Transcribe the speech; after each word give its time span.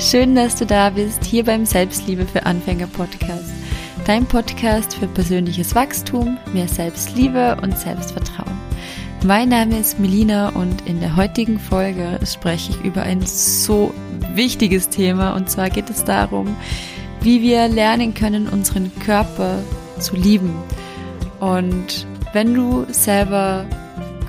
Schön, 0.00 0.34
dass 0.34 0.56
du 0.56 0.64
da 0.64 0.88
bist, 0.88 1.22
hier 1.24 1.44
beim 1.44 1.66
Selbstliebe 1.66 2.24
für 2.24 2.46
Anfänger 2.46 2.86
Podcast. 2.86 3.52
Dein 4.06 4.24
Podcast 4.24 4.94
für 4.94 5.06
persönliches 5.06 5.74
Wachstum, 5.74 6.38
mehr 6.54 6.68
Selbstliebe 6.68 7.58
und 7.60 7.76
Selbstvertrauen. 7.76 8.58
Mein 9.26 9.50
Name 9.50 9.78
ist 9.78 10.00
Melina 10.00 10.48
und 10.56 10.86
in 10.86 11.00
der 11.00 11.16
heutigen 11.16 11.58
Folge 11.58 12.18
spreche 12.24 12.72
ich 12.72 12.80
über 12.82 13.02
ein 13.02 13.20
so 13.26 13.92
wichtiges 14.34 14.88
Thema 14.88 15.36
und 15.36 15.50
zwar 15.50 15.68
geht 15.68 15.90
es 15.90 16.02
darum, 16.02 16.56
wie 17.20 17.42
wir 17.42 17.68
lernen 17.68 18.14
können, 18.14 18.48
unseren 18.48 18.90
Körper 19.00 19.58
zu 19.98 20.16
lieben. 20.16 20.54
Und 21.40 22.06
wenn 22.32 22.54
du 22.54 22.86
selber 22.90 23.66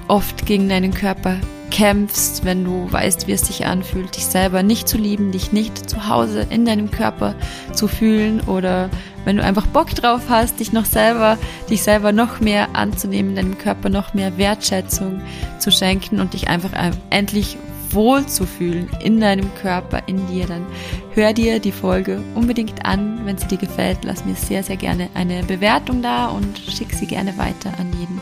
oft 0.10 0.46
gegen 0.46 0.68
deinen 0.68 0.94
Körper 0.94 1.38
kämpfst, 1.72 2.46
wenn 2.46 2.64
du 2.64 2.92
weißt, 2.92 3.28
wie 3.28 3.32
es 3.32 3.42
sich 3.42 3.66
anfühlt, 3.66 4.16
dich 4.16 4.26
selber 4.26 4.62
nicht 4.62 4.88
zu 4.88 4.98
lieben, 4.98 5.32
dich 5.32 5.52
nicht 5.52 5.90
zu 5.90 6.08
Hause 6.08 6.46
in 6.50 6.66
deinem 6.66 6.92
Körper 6.92 7.34
zu 7.74 7.88
fühlen 7.88 8.42
oder 8.42 8.90
wenn 9.26 9.38
du 9.38 9.44
einfach 9.44 9.66
Bock 9.68 9.90
drauf 9.96 10.24
hast, 10.30 10.60
dich 10.60 10.74
noch 10.74 10.86
selber, 10.86 11.38
dich 11.70 11.82
selber 11.84 12.12
noch 12.12 12.40
mehr 12.40 12.76
anzunehmen, 12.76 13.36
deinem 13.36 13.58
Körper 13.58 13.90
noch 13.90 14.14
mehr 14.14 14.38
Wertschätzung 14.38 15.22
zu 15.60 15.72
schenken 15.72 16.20
und 16.20 16.34
dich 16.34 16.48
einfach 16.48 16.72
endlich 17.10 17.58
wohl 17.94 18.26
zu 18.26 18.46
fühlen 18.46 18.90
in 19.04 19.20
deinem 19.20 19.54
Körper, 19.56 20.04
in 20.08 20.28
dir, 20.28 20.48
dann 20.48 20.66
hör 21.14 21.34
dir 21.34 21.60
die 21.60 21.72
Folge 21.72 22.22
unbedingt 22.36 22.86
an. 22.86 23.22
Wenn 23.26 23.38
sie 23.38 23.48
dir 23.48 23.58
gefällt, 23.58 24.00
lass 24.04 24.26
mir 24.26 24.36
sehr, 24.36 24.64
sehr 24.64 24.78
gerne 24.78 25.10
eine 25.14 25.44
Bewertung 25.44 26.02
da 26.02 26.28
und 26.28 26.58
schick 26.58 26.94
sie 26.94 27.06
gerne 27.06 27.38
weiter 27.38 27.72
an 27.80 27.92
jeden, 28.00 28.22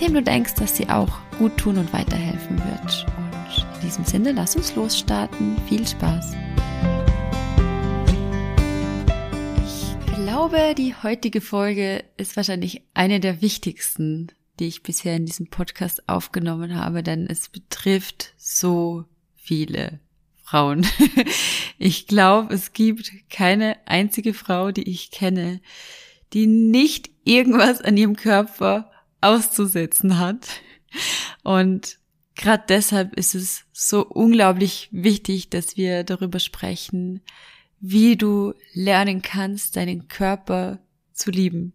dem 0.00 0.14
du 0.14 0.22
denkst, 0.22 0.54
dass 0.54 0.76
sie 0.76 0.88
auch 0.88 1.18
gut 1.38 1.56
tun 1.56 1.78
und 1.78 1.92
weiterhelfen 1.92 2.58
wird. 2.58 3.06
Und 3.16 3.66
in 3.76 3.80
diesem 3.82 4.04
Sinne, 4.04 4.32
lass 4.32 4.56
uns 4.56 4.74
losstarten. 4.74 5.56
Viel 5.68 5.86
Spaß! 5.86 6.34
Ich 9.64 10.14
glaube, 10.14 10.74
die 10.76 10.94
heutige 11.02 11.40
Folge 11.40 12.04
ist 12.16 12.36
wahrscheinlich 12.36 12.82
eine 12.94 13.20
der 13.20 13.40
wichtigsten, 13.40 14.28
die 14.58 14.66
ich 14.66 14.82
bisher 14.82 15.16
in 15.16 15.26
diesem 15.26 15.48
Podcast 15.48 16.08
aufgenommen 16.08 16.76
habe, 16.76 17.02
denn 17.02 17.26
es 17.28 17.48
betrifft 17.48 18.34
so 18.36 19.04
viele 19.34 20.00
Frauen. 20.42 20.86
Ich 21.78 22.06
glaube, 22.06 22.54
es 22.54 22.72
gibt 22.72 23.12
keine 23.28 23.76
einzige 23.86 24.32
Frau, 24.32 24.72
die 24.72 24.88
ich 24.88 25.10
kenne, 25.10 25.60
die 26.32 26.46
nicht 26.46 27.10
irgendwas 27.22 27.82
an 27.82 27.98
ihrem 27.98 28.16
Körper 28.16 28.90
auszusetzen 29.20 30.18
hat. 30.18 30.48
Und 31.42 31.98
gerade 32.34 32.64
deshalb 32.68 33.14
ist 33.14 33.34
es 33.34 33.64
so 33.72 34.06
unglaublich 34.06 34.88
wichtig, 34.92 35.50
dass 35.50 35.76
wir 35.76 36.04
darüber 36.04 36.38
sprechen, 36.38 37.20
wie 37.80 38.16
du 38.16 38.54
lernen 38.72 39.22
kannst, 39.22 39.76
deinen 39.76 40.08
Körper 40.08 40.78
zu 41.12 41.30
lieben. 41.30 41.72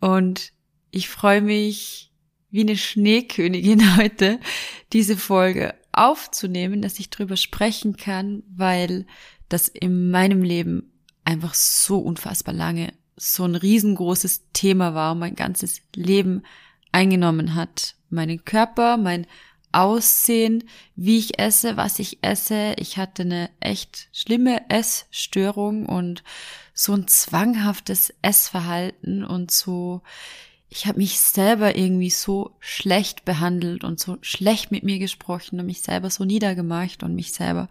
Und 0.00 0.52
ich 0.90 1.08
freue 1.08 1.42
mich 1.42 2.12
wie 2.50 2.60
eine 2.60 2.76
Schneekönigin 2.76 3.96
heute, 3.96 4.40
diese 4.92 5.16
Folge 5.16 5.74
aufzunehmen, 5.92 6.82
dass 6.82 6.98
ich 6.98 7.10
darüber 7.10 7.36
sprechen 7.36 7.96
kann, 7.96 8.42
weil 8.48 9.06
das 9.48 9.68
in 9.68 10.10
meinem 10.10 10.42
Leben 10.42 10.92
einfach 11.24 11.54
so 11.54 11.98
unfassbar 11.98 12.54
lange 12.54 12.92
so 13.16 13.44
ein 13.44 13.54
riesengroßes 13.54 14.44
Thema 14.52 14.94
war 14.94 15.12
und 15.12 15.18
mein 15.18 15.34
ganzes 15.34 15.80
Leben 15.94 16.42
eingenommen 16.92 17.54
hat. 17.54 17.94
Meinen 18.10 18.44
Körper, 18.44 18.96
mein 18.96 19.26
Aussehen, 19.72 20.64
wie 20.96 21.18
ich 21.18 21.38
esse, 21.38 21.76
was 21.76 21.98
ich 21.98 22.18
esse. 22.22 22.74
Ich 22.76 22.98
hatte 22.98 23.22
eine 23.22 23.50
echt 23.60 24.08
schlimme 24.12 24.68
Essstörung 24.68 25.86
und 25.86 26.22
so 26.74 26.92
ein 26.92 27.08
zwanghaftes 27.08 28.14
Essverhalten 28.22 29.24
und 29.24 29.50
so, 29.50 30.02
ich 30.68 30.86
habe 30.86 30.98
mich 30.98 31.20
selber 31.20 31.76
irgendwie 31.76 32.10
so 32.10 32.56
schlecht 32.58 33.24
behandelt 33.24 33.84
und 33.84 34.00
so 34.00 34.16
schlecht 34.22 34.70
mit 34.70 34.84
mir 34.84 34.98
gesprochen 34.98 35.60
und 35.60 35.66
mich 35.66 35.82
selber 35.82 36.08
so 36.08 36.24
niedergemacht 36.24 37.02
und 37.02 37.14
mich 37.14 37.32
selber 37.32 37.68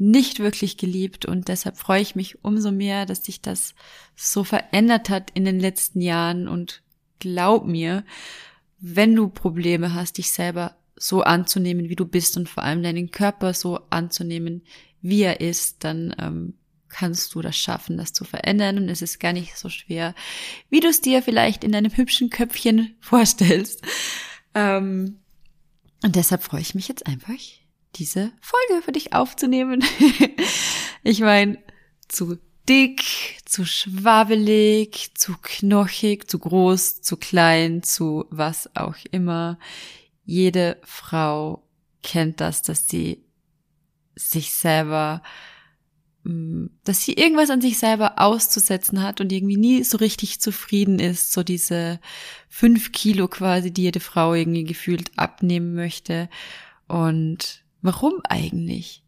nicht 0.00 0.38
wirklich 0.38 0.78
geliebt 0.78 1.26
und 1.26 1.48
deshalb 1.48 1.76
freue 1.76 2.00
ich 2.00 2.16
mich 2.16 2.42
umso 2.42 2.72
mehr, 2.72 3.04
dass 3.04 3.22
sich 3.22 3.42
das 3.42 3.74
so 4.16 4.44
verändert 4.44 5.10
hat 5.10 5.30
in 5.34 5.44
den 5.44 5.60
letzten 5.60 6.00
Jahren 6.00 6.48
und 6.48 6.82
glaub 7.18 7.66
mir, 7.66 8.04
wenn 8.78 9.14
du 9.14 9.28
Probleme 9.28 9.92
hast, 9.92 10.16
dich 10.16 10.32
selber 10.32 10.74
so 10.96 11.20
anzunehmen, 11.20 11.90
wie 11.90 11.96
du 11.96 12.06
bist 12.06 12.38
und 12.38 12.48
vor 12.48 12.62
allem 12.62 12.82
deinen 12.82 13.10
Körper 13.10 13.52
so 13.52 13.80
anzunehmen, 13.90 14.62
wie 15.02 15.20
er 15.20 15.42
ist, 15.42 15.84
dann 15.84 16.16
ähm, 16.18 16.54
kannst 16.88 17.34
du 17.34 17.42
das 17.42 17.58
schaffen, 17.58 17.98
das 17.98 18.14
zu 18.14 18.24
verändern 18.24 18.78
und 18.78 18.88
es 18.88 19.02
ist 19.02 19.20
gar 19.20 19.34
nicht 19.34 19.58
so 19.58 19.68
schwer, 19.68 20.14
wie 20.70 20.80
du 20.80 20.88
es 20.88 21.02
dir 21.02 21.22
vielleicht 21.22 21.62
in 21.62 21.72
deinem 21.72 21.94
hübschen 21.94 22.30
Köpfchen 22.30 22.96
vorstellst. 23.00 23.82
Ähm, 24.54 25.18
und 26.02 26.16
deshalb 26.16 26.42
freue 26.42 26.62
ich 26.62 26.74
mich 26.74 26.88
jetzt 26.88 27.06
einfach, 27.06 27.34
diese 27.96 28.32
Folge 28.40 28.82
für 28.82 28.92
dich 28.92 29.12
aufzunehmen. 29.12 29.84
ich 31.02 31.20
meine, 31.20 31.58
zu 32.08 32.38
dick, 32.68 33.02
zu 33.44 33.64
schwabbelig, 33.64 35.12
zu 35.14 35.34
knochig, 35.42 36.30
zu 36.30 36.38
groß, 36.38 37.02
zu 37.02 37.16
klein, 37.16 37.82
zu 37.82 38.26
was 38.30 38.74
auch 38.76 38.94
immer. 39.10 39.58
Jede 40.24 40.78
Frau 40.84 41.66
kennt 42.02 42.40
das, 42.40 42.62
dass 42.62 42.88
sie 42.88 43.24
sich 44.14 44.52
selber, 44.52 45.22
mm, 46.22 46.66
dass 46.84 47.02
sie 47.02 47.14
irgendwas 47.14 47.50
an 47.50 47.60
sich 47.60 47.78
selber 47.78 48.14
auszusetzen 48.18 49.02
hat 49.02 49.20
und 49.20 49.32
irgendwie 49.32 49.56
nie 49.56 49.82
so 49.82 49.98
richtig 49.98 50.40
zufrieden 50.40 51.00
ist. 51.00 51.32
So 51.32 51.42
diese 51.42 52.00
fünf 52.48 52.92
Kilo 52.92 53.28
quasi, 53.28 53.72
die 53.72 53.82
jede 53.82 54.00
Frau 54.00 54.34
irgendwie 54.34 54.64
gefühlt 54.64 55.10
abnehmen 55.16 55.74
möchte. 55.74 56.28
Und 56.86 57.64
warum 57.82 58.14
eigentlich? 58.28 59.02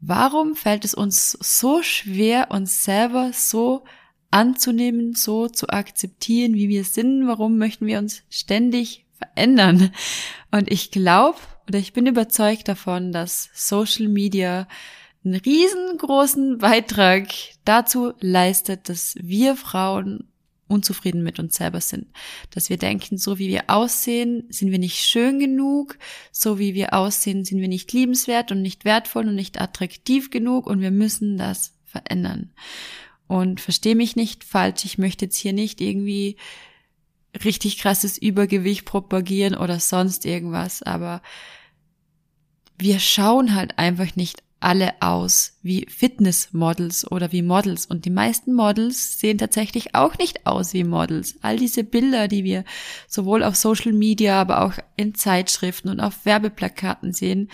Warum 0.00 0.54
fällt 0.54 0.84
es 0.84 0.94
uns 0.94 1.32
so 1.32 1.82
schwer, 1.82 2.50
uns 2.50 2.84
selber 2.84 3.32
so 3.32 3.84
anzunehmen, 4.30 5.14
so 5.14 5.48
zu 5.48 5.68
akzeptieren, 5.68 6.54
wie 6.54 6.68
wir 6.68 6.84
sind? 6.84 7.26
Warum 7.26 7.58
möchten 7.58 7.86
wir 7.86 7.98
uns 7.98 8.22
ständig 8.28 9.06
verändern? 9.18 9.92
Und 10.50 10.70
ich 10.70 10.90
glaube 10.90 11.38
oder 11.68 11.78
ich 11.78 11.92
bin 11.92 12.06
überzeugt 12.06 12.68
davon, 12.68 13.12
dass 13.12 13.50
Social 13.54 14.08
Media 14.08 14.68
einen 15.24 15.34
riesengroßen 15.34 16.58
Beitrag 16.58 17.28
dazu 17.64 18.12
leistet, 18.20 18.88
dass 18.88 19.16
wir 19.20 19.56
Frauen 19.56 20.28
unzufrieden 20.68 21.22
mit 21.22 21.38
uns 21.38 21.56
selber 21.56 21.80
sind. 21.80 22.06
Dass 22.50 22.70
wir 22.70 22.76
denken, 22.76 23.18
so 23.18 23.38
wie 23.38 23.48
wir 23.48 23.64
aussehen, 23.68 24.44
sind 24.50 24.70
wir 24.70 24.78
nicht 24.78 24.98
schön 24.98 25.38
genug, 25.38 25.98
so 26.32 26.58
wie 26.58 26.74
wir 26.74 26.94
aussehen, 26.94 27.44
sind 27.44 27.60
wir 27.60 27.68
nicht 27.68 27.92
liebenswert 27.92 28.52
und 28.52 28.62
nicht 28.62 28.84
wertvoll 28.84 29.28
und 29.28 29.34
nicht 29.34 29.60
attraktiv 29.60 30.30
genug 30.30 30.66
und 30.66 30.80
wir 30.80 30.90
müssen 30.90 31.38
das 31.38 31.74
verändern. 31.84 32.52
Und 33.28 33.60
verstehe 33.60 33.96
mich 33.96 34.16
nicht 34.16 34.44
falsch, 34.44 34.84
ich 34.84 34.98
möchte 34.98 35.24
jetzt 35.24 35.36
hier 35.36 35.52
nicht 35.52 35.80
irgendwie 35.80 36.36
richtig 37.44 37.78
krasses 37.78 38.18
Übergewicht 38.18 38.84
propagieren 38.84 39.54
oder 39.54 39.80
sonst 39.80 40.24
irgendwas, 40.24 40.82
aber 40.82 41.22
wir 42.78 42.98
schauen 42.98 43.54
halt 43.54 43.78
einfach 43.78 44.16
nicht 44.16 44.42
alle 44.60 44.94
aus 45.00 45.58
wie 45.62 45.86
Fitnessmodels 45.88 47.10
oder 47.10 47.30
wie 47.32 47.42
Models. 47.42 47.86
Und 47.86 48.04
die 48.04 48.10
meisten 48.10 48.54
Models 48.54 49.18
sehen 49.18 49.38
tatsächlich 49.38 49.94
auch 49.94 50.16
nicht 50.18 50.46
aus 50.46 50.72
wie 50.72 50.84
Models. 50.84 51.36
All 51.42 51.56
diese 51.56 51.84
Bilder, 51.84 52.26
die 52.28 52.44
wir 52.44 52.64
sowohl 53.06 53.42
auf 53.42 53.56
Social 53.56 53.92
Media, 53.92 54.40
aber 54.40 54.62
auch 54.62 54.74
in 54.96 55.14
Zeitschriften 55.14 55.88
und 55.88 56.00
auf 56.00 56.24
Werbeplakaten 56.24 57.12
sehen, 57.12 57.50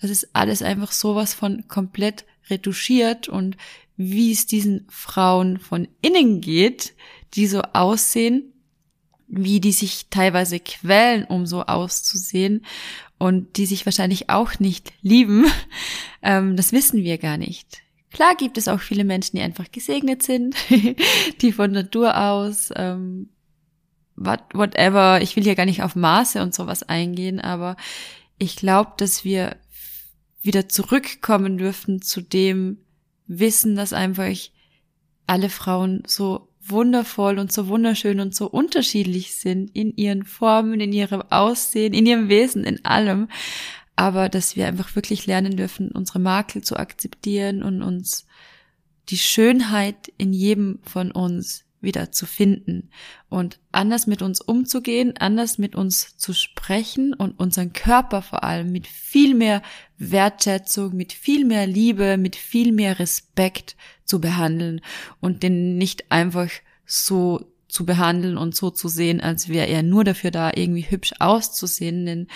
das 0.00 0.10
ist 0.10 0.28
alles 0.32 0.62
einfach 0.62 0.92
sowas 0.92 1.34
von 1.34 1.66
komplett 1.68 2.24
retuschiert 2.50 3.28
und 3.28 3.56
wie 3.96 4.32
es 4.32 4.46
diesen 4.46 4.86
Frauen 4.90 5.58
von 5.58 5.88
innen 6.02 6.40
geht, 6.40 6.94
die 7.34 7.46
so 7.46 7.62
aussehen, 7.72 8.52
wie 9.26 9.60
die 9.60 9.72
sich 9.72 10.06
teilweise 10.10 10.60
quälen, 10.60 11.24
um 11.24 11.46
so 11.46 11.62
auszusehen 11.62 12.64
und 13.24 13.56
die 13.56 13.64
sich 13.64 13.86
wahrscheinlich 13.86 14.28
auch 14.28 14.58
nicht 14.58 14.92
lieben, 15.00 15.46
ähm, 16.22 16.58
das 16.58 16.72
wissen 16.72 17.02
wir 17.02 17.16
gar 17.16 17.38
nicht. 17.38 17.78
Klar 18.10 18.36
gibt 18.36 18.58
es 18.58 18.68
auch 18.68 18.80
viele 18.80 19.02
Menschen, 19.02 19.38
die 19.38 19.42
einfach 19.42 19.72
gesegnet 19.72 20.22
sind, 20.22 20.54
die 21.40 21.50
von 21.52 21.72
Natur 21.72 22.18
aus, 22.20 22.68
ähm, 22.76 23.30
what, 24.14 24.40
whatever, 24.52 25.22
ich 25.22 25.36
will 25.36 25.42
hier 25.42 25.54
gar 25.54 25.64
nicht 25.64 25.82
auf 25.82 25.96
Maße 25.96 26.42
und 26.42 26.54
sowas 26.54 26.82
eingehen, 26.82 27.40
aber 27.40 27.78
ich 28.36 28.56
glaube, 28.56 28.92
dass 28.98 29.24
wir 29.24 29.56
wieder 30.42 30.68
zurückkommen 30.68 31.56
dürfen 31.56 32.02
zu 32.02 32.20
dem 32.20 32.76
Wissen, 33.26 33.74
dass 33.74 33.94
einfach 33.94 34.36
alle 35.26 35.48
Frauen 35.48 36.02
so 36.06 36.50
wundervoll 36.66 37.38
und 37.38 37.52
so 37.52 37.68
wunderschön 37.68 38.20
und 38.20 38.34
so 38.34 38.46
unterschiedlich 38.46 39.36
sind 39.36 39.74
in 39.74 39.96
ihren 39.96 40.24
Formen, 40.24 40.80
in 40.80 40.92
ihrem 40.92 41.22
Aussehen, 41.30 41.94
in 41.94 42.06
ihrem 42.06 42.28
Wesen, 42.28 42.64
in 42.64 42.84
allem. 42.84 43.28
aber 43.96 44.28
dass 44.28 44.56
wir 44.56 44.66
einfach 44.66 44.96
wirklich 44.96 45.26
lernen 45.26 45.56
dürfen, 45.56 45.90
unsere 45.92 46.18
Makel 46.18 46.62
zu 46.62 46.76
akzeptieren 46.76 47.62
und 47.62 47.82
uns 47.82 48.26
die 49.08 49.18
Schönheit 49.18 50.12
in 50.18 50.32
jedem 50.32 50.80
von 50.82 51.10
uns 51.10 51.63
wieder 51.84 52.10
zu 52.10 52.26
finden 52.26 52.90
und 53.28 53.60
anders 53.72 54.06
mit 54.06 54.22
uns 54.22 54.40
umzugehen, 54.40 55.14
anders 55.18 55.58
mit 55.58 55.76
uns 55.76 56.16
zu 56.16 56.32
sprechen 56.32 57.14
und 57.14 57.38
unseren 57.38 57.72
Körper 57.72 58.22
vor 58.22 58.42
allem 58.44 58.72
mit 58.72 58.86
viel 58.86 59.34
mehr 59.34 59.62
Wertschätzung, 59.98 60.96
mit 60.96 61.12
viel 61.12 61.44
mehr 61.44 61.66
Liebe, 61.66 62.16
mit 62.16 62.36
viel 62.36 62.72
mehr 62.72 62.98
Respekt 62.98 63.76
zu 64.04 64.20
behandeln 64.20 64.80
und 65.20 65.42
den 65.42 65.78
nicht 65.78 66.10
einfach 66.10 66.50
so 66.86 67.46
zu 67.68 67.84
behandeln 67.84 68.36
und 68.36 68.54
so 68.54 68.70
zu 68.70 68.88
sehen, 68.88 69.20
als 69.20 69.48
wäre 69.48 69.66
er 69.66 69.82
nur 69.82 70.04
dafür 70.04 70.30
da, 70.30 70.52
irgendwie 70.54 70.88
hübsch 70.88 71.14
auszusehen. 71.18 72.06
Denn 72.06 72.28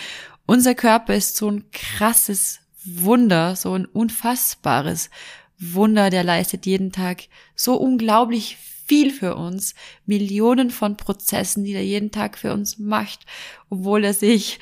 unser 0.47 0.75
Körper 0.75 1.15
ist 1.15 1.37
so 1.37 1.51
ein 1.51 1.71
krasses 1.71 2.61
Wunder, 2.85 3.55
so 3.55 3.73
ein 3.75 3.87
unfassbares 3.87 5.11
Wunder, 5.59 6.11
der 6.11 6.25
leistet 6.25 6.67
jeden 6.67 6.93
Tag 6.93 7.25
so 7.55 7.75
unglaublich 7.77 8.57
viel 8.89 9.11
für 9.13 9.37
uns, 9.37 9.75
Millionen 10.07 10.71
von 10.71 10.97
Prozessen, 10.97 11.63
die 11.63 11.75
er 11.75 11.85
jeden 11.85 12.11
Tag 12.11 12.39
für 12.39 12.53
uns 12.53 12.79
macht, 12.79 13.27
obwohl 13.69 14.03
er 14.05 14.15
sich 14.15 14.59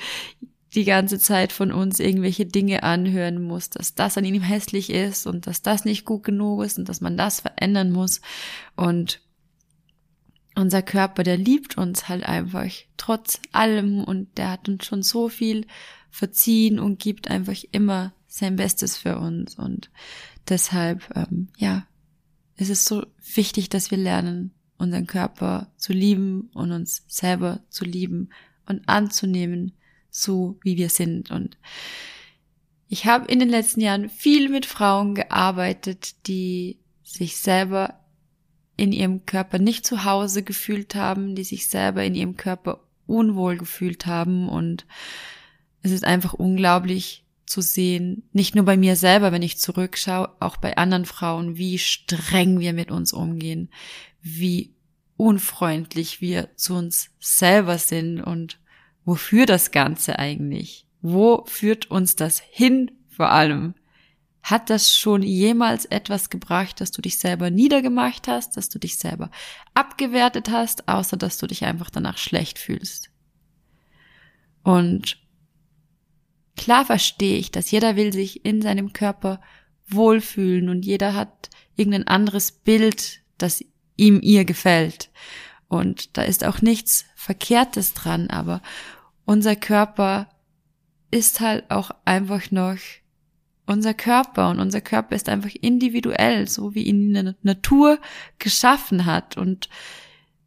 die 0.74 0.84
ganze 0.84 1.18
Zeit 1.18 1.52
von 1.52 1.72
uns 1.72 2.00
irgendwelche 2.00 2.44
Dinge 2.44 2.82
anhören 2.82 3.42
muss, 3.42 3.70
dass 3.70 3.94
das 3.94 4.18
an 4.18 4.24
ihm 4.26 4.42
hässlich 4.42 4.90
ist 4.90 5.26
und 5.26 5.46
dass 5.46 5.62
das 5.62 5.84
nicht 5.86 6.04
gut 6.04 6.24
genug 6.24 6.64
ist 6.64 6.78
und 6.78 6.88
dass 6.88 7.00
man 7.00 7.16
das 7.16 7.40
verändern 7.40 7.92
muss. 7.92 8.20
Und 8.74 9.20
unser 10.54 10.82
Körper, 10.82 11.22
der 11.22 11.38
liebt 11.38 11.78
uns 11.78 12.08
halt 12.08 12.24
einfach 12.24 12.70
trotz 12.96 13.40
allem 13.52 14.04
und 14.04 14.36
der 14.36 14.50
hat 14.50 14.68
uns 14.68 14.84
schon 14.84 15.02
so 15.02 15.28
viel 15.28 15.66
verziehen 16.10 16.78
und 16.78 16.98
gibt 16.98 17.30
einfach 17.30 17.62
immer 17.72 18.12
sein 18.26 18.56
Bestes 18.56 18.98
für 18.98 19.18
uns 19.18 19.54
und 19.54 19.90
deshalb, 20.48 21.10
ähm, 21.14 21.48
ja, 21.56 21.86
ist 22.56 22.70
es 22.70 22.84
so 22.84 23.06
wichtig, 23.34 23.68
dass 23.68 23.90
wir 23.90 23.98
lernen, 23.98 24.52
unseren 24.78 25.06
Körper 25.06 25.70
zu 25.76 25.92
lieben 25.92 26.50
und 26.52 26.72
uns 26.72 27.04
selber 27.08 27.60
zu 27.68 27.84
lieben 27.84 28.30
und 28.66 28.88
anzunehmen, 28.88 29.72
so 30.10 30.58
wie 30.62 30.76
wir 30.76 30.90
sind. 30.90 31.30
Und 31.30 31.56
ich 32.88 33.06
habe 33.06 33.30
in 33.30 33.38
den 33.38 33.48
letzten 33.48 33.80
Jahren 33.80 34.08
viel 34.08 34.48
mit 34.48 34.66
Frauen 34.66 35.14
gearbeitet, 35.14 36.26
die 36.26 36.78
sich 37.02 37.38
selber 37.38 38.00
in 38.76 38.92
ihrem 38.92 39.24
Körper 39.24 39.58
nicht 39.58 39.86
zu 39.86 40.04
Hause 40.04 40.42
gefühlt 40.42 40.94
haben, 40.94 41.34
die 41.34 41.44
sich 41.44 41.68
selber 41.68 42.04
in 42.04 42.14
ihrem 42.14 42.36
Körper 42.36 42.80
unwohl 43.06 43.56
gefühlt 43.56 44.06
haben. 44.06 44.48
Und 44.48 44.86
es 45.82 45.92
ist 45.92 46.04
einfach 46.04 46.34
unglaublich 46.34 47.24
zu 47.46 47.60
sehen, 47.60 48.28
nicht 48.32 48.54
nur 48.54 48.64
bei 48.64 48.76
mir 48.76 48.96
selber, 48.96 49.32
wenn 49.32 49.42
ich 49.42 49.58
zurückschaue, 49.58 50.30
auch 50.40 50.56
bei 50.56 50.76
anderen 50.76 51.04
Frauen, 51.04 51.56
wie 51.56 51.78
streng 51.78 52.60
wir 52.60 52.72
mit 52.72 52.90
uns 52.90 53.12
umgehen, 53.12 53.70
wie 54.20 54.74
unfreundlich 55.16 56.20
wir 56.20 56.54
zu 56.56 56.74
uns 56.74 57.10
selber 57.20 57.78
sind 57.78 58.20
und 58.20 58.58
wofür 59.04 59.46
das 59.46 59.70
Ganze 59.70 60.18
eigentlich? 60.18 60.86
Wo 61.00 61.44
führt 61.46 61.90
uns 61.90 62.16
das 62.16 62.40
hin 62.40 62.90
vor 63.08 63.30
allem? 63.30 63.74
Hat 64.42 64.70
das 64.70 64.96
schon 64.96 65.22
jemals 65.22 65.86
etwas 65.86 66.30
gebracht, 66.30 66.80
dass 66.80 66.90
du 66.90 67.02
dich 67.02 67.18
selber 67.18 67.50
niedergemacht 67.50 68.28
hast, 68.28 68.56
dass 68.56 68.68
du 68.68 68.78
dich 68.78 68.96
selber 68.96 69.30
abgewertet 69.74 70.50
hast, 70.50 70.88
außer 70.88 71.16
dass 71.16 71.38
du 71.38 71.46
dich 71.46 71.64
einfach 71.64 71.90
danach 71.90 72.18
schlecht 72.18 72.58
fühlst? 72.58 73.10
Und 74.62 75.18
klar 76.56 76.84
verstehe 76.84 77.38
ich, 77.38 77.50
dass 77.50 77.70
jeder 77.70 77.96
will 77.96 78.12
sich 78.12 78.44
in 78.44 78.62
seinem 78.62 78.92
Körper 78.92 79.40
wohlfühlen 79.88 80.68
und 80.68 80.84
jeder 80.84 81.14
hat 81.14 81.50
irgendein 81.76 82.06
anderes 82.06 82.52
Bild, 82.52 83.20
das 83.38 83.64
ihm 83.96 84.20
ihr 84.22 84.44
gefällt. 84.44 85.10
Und 85.68 86.16
da 86.16 86.22
ist 86.22 86.44
auch 86.44 86.62
nichts 86.62 87.04
Verkehrtes 87.14 87.94
dran, 87.94 88.28
aber 88.30 88.62
unser 89.24 89.56
Körper 89.56 90.28
ist 91.10 91.40
halt 91.40 91.70
auch 91.70 91.90
einfach 92.04 92.50
noch 92.50 92.78
unser 93.66 93.94
Körper 93.94 94.50
und 94.50 94.60
unser 94.60 94.80
Körper 94.80 95.16
ist 95.16 95.28
einfach 95.28 95.50
individuell, 95.60 96.48
so 96.48 96.74
wie 96.74 96.84
ihn 96.84 97.12
die 97.12 97.34
Natur 97.42 97.98
geschaffen 98.38 99.06
hat 99.06 99.36
und 99.36 99.68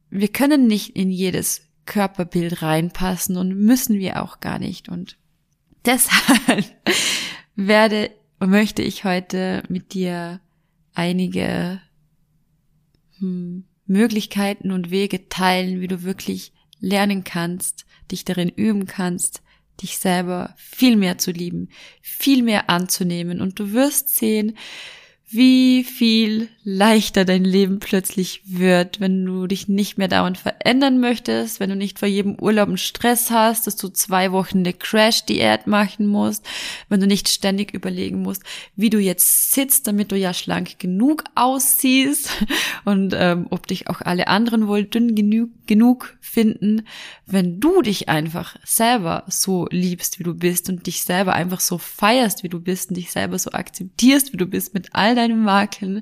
wir 0.10 0.30
können 0.30 0.68
nicht 0.68 0.96
in 0.96 1.12
jedes 1.12 1.68
Körperbild 1.86 2.62
reinpassen 2.62 3.36
und 3.36 3.56
müssen 3.56 4.00
wir 4.00 4.24
auch 4.24 4.40
gar 4.40 4.58
nicht 4.58 4.90
und 4.90 5.19
deshalb 5.90 6.66
werde 7.56 8.12
möchte 8.40 8.84
ich 8.84 9.04
heute 9.04 9.64
mit 9.70 9.94
dir 9.94 10.40
einige 10.94 11.82
hm, 13.18 13.66
Möglichkeiten 13.86 14.72
und 14.72 14.92
Wege 14.92 15.30
teilen, 15.30 15.82
wie 15.82 15.88
du 15.88 16.04
wirklich 16.04 16.54
lernen 16.80 17.24
kannst, 17.24 17.86
dich 18.12 18.24
darin 18.24 18.50
üben 18.50 18.86
kannst, 18.86 19.42
dich 19.82 19.98
selber 19.98 20.54
viel 20.58 20.96
mehr 20.96 21.18
zu 21.18 21.32
lieben, 21.32 21.70
viel 22.02 22.44
mehr 22.44 22.70
anzunehmen. 22.70 23.42
Und 23.42 23.60
du 23.60 23.74
wirst 23.74 24.16
sehen, 24.16 24.58
wie 25.32 25.84
viel 25.84 26.50
leichter 26.64 27.24
dein 27.24 27.44
Leben 27.44 27.80
plötzlich 27.80 28.42
wird, 28.46 29.00
wenn 29.00 29.26
du 29.26 29.46
dich 29.46 29.68
nicht 29.68 29.98
mehr 29.98 30.08
dauernd 30.08 30.40
verändern 30.40 31.00
möchtest, 31.00 31.60
wenn 31.60 31.70
du 31.70 31.76
nicht 31.76 32.00
vor 32.00 32.08
jedem 32.08 32.36
Urlaub 32.40 32.68
einen 32.68 32.78
Stress 32.78 33.30
hast, 33.30 33.68
dass 33.68 33.76
du 33.76 33.90
zwei 33.90 34.32
Wochen 34.32 34.60
eine 34.60 34.74
Crash-Diät 34.74 35.68
machen 35.68 36.08
musst, 36.08 36.46
wenn 36.90 37.00
du 37.00 37.06
nicht 37.06 37.30
ständig 37.30 37.74
überlegen 37.76 38.24
musst, 38.24 38.44
wie 38.76 38.90
du 38.90 39.00
jetzt 39.00 39.52
sitzt, 39.52 39.86
damit 39.86 40.12
du 40.12 40.18
ja 40.18 40.34
schlank 40.34 40.80
genug 40.80 41.24
aussiehst 41.36 42.30
und 42.86 43.14
ähm, 43.16 43.48
ob 43.52 43.68
dich 43.68 43.88
auch 43.88 44.02
alle 44.02 44.28
anderen 44.28 44.68
wohl 44.68 44.84
dünn 44.84 45.14
genug, 45.14 45.50
genug 45.68 46.18
finden, 46.22 46.88
wenn 47.28 47.60
du 47.60 47.82
dich 47.84 48.10
einfach 48.10 48.56
selber 48.64 49.26
so 49.28 49.68
liebst, 49.70 50.18
wie 50.18 50.24
du 50.24 50.34
bist 50.34 50.70
und 50.70 50.88
dich 50.88 51.04
selber 51.04 51.34
einfach 51.34 51.60
so 51.60 51.78
feierst, 51.78 52.44
wie 52.44 52.50
du 52.50 52.60
bist 52.60 52.90
und 52.90 52.98
dich 52.98 53.12
selber 53.12 53.38
so 53.38 53.52
akzeptierst, 53.52 54.34
wie 54.34 54.38
du 54.38 54.48
bist 54.48 54.74
mit 54.74 54.90
all 54.94 55.19
deinen 55.20 55.44
Makeln, 55.44 56.02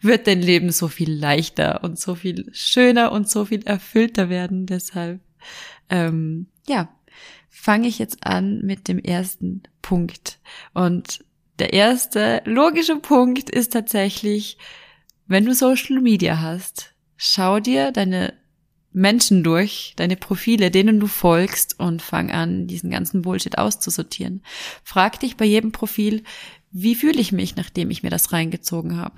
wird 0.00 0.26
dein 0.26 0.40
Leben 0.40 0.70
so 0.70 0.88
viel 0.88 1.12
leichter 1.12 1.82
und 1.84 1.98
so 1.98 2.14
viel 2.14 2.48
schöner 2.52 3.12
und 3.12 3.28
so 3.28 3.44
viel 3.44 3.62
erfüllter 3.64 4.28
werden. 4.28 4.66
Deshalb, 4.66 5.20
ähm, 5.90 6.46
ja, 6.66 6.88
fange 7.48 7.88
ich 7.88 7.98
jetzt 7.98 8.26
an 8.26 8.60
mit 8.62 8.88
dem 8.88 8.98
ersten 8.98 9.62
Punkt. 9.82 10.38
Und 10.74 11.24
der 11.58 11.72
erste 11.72 12.42
logische 12.44 12.96
Punkt 12.96 13.50
ist 13.50 13.72
tatsächlich, 13.72 14.58
wenn 15.26 15.44
du 15.44 15.54
Social 15.54 16.00
Media 16.00 16.40
hast, 16.40 16.94
schau 17.16 17.60
dir 17.60 17.92
deine 17.92 18.34
Menschen 18.92 19.42
durch, 19.42 19.94
deine 19.96 20.16
Profile, 20.16 20.70
denen 20.70 21.00
du 21.00 21.06
folgst 21.06 21.78
und 21.78 22.02
fang 22.02 22.30
an, 22.30 22.66
diesen 22.66 22.90
ganzen 22.90 23.22
Bullshit 23.22 23.58
auszusortieren. 23.58 24.42
Frag 24.84 25.20
dich 25.20 25.36
bei 25.36 25.44
jedem 25.44 25.72
Profil, 25.72 26.24
wie 26.72 26.94
fühle 26.94 27.20
ich 27.20 27.32
mich, 27.32 27.56
nachdem 27.56 27.90
ich 27.90 28.02
mir 28.02 28.10
das 28.10 28.32
reingezogen 28.32 28.96
habe? 28.96 29.16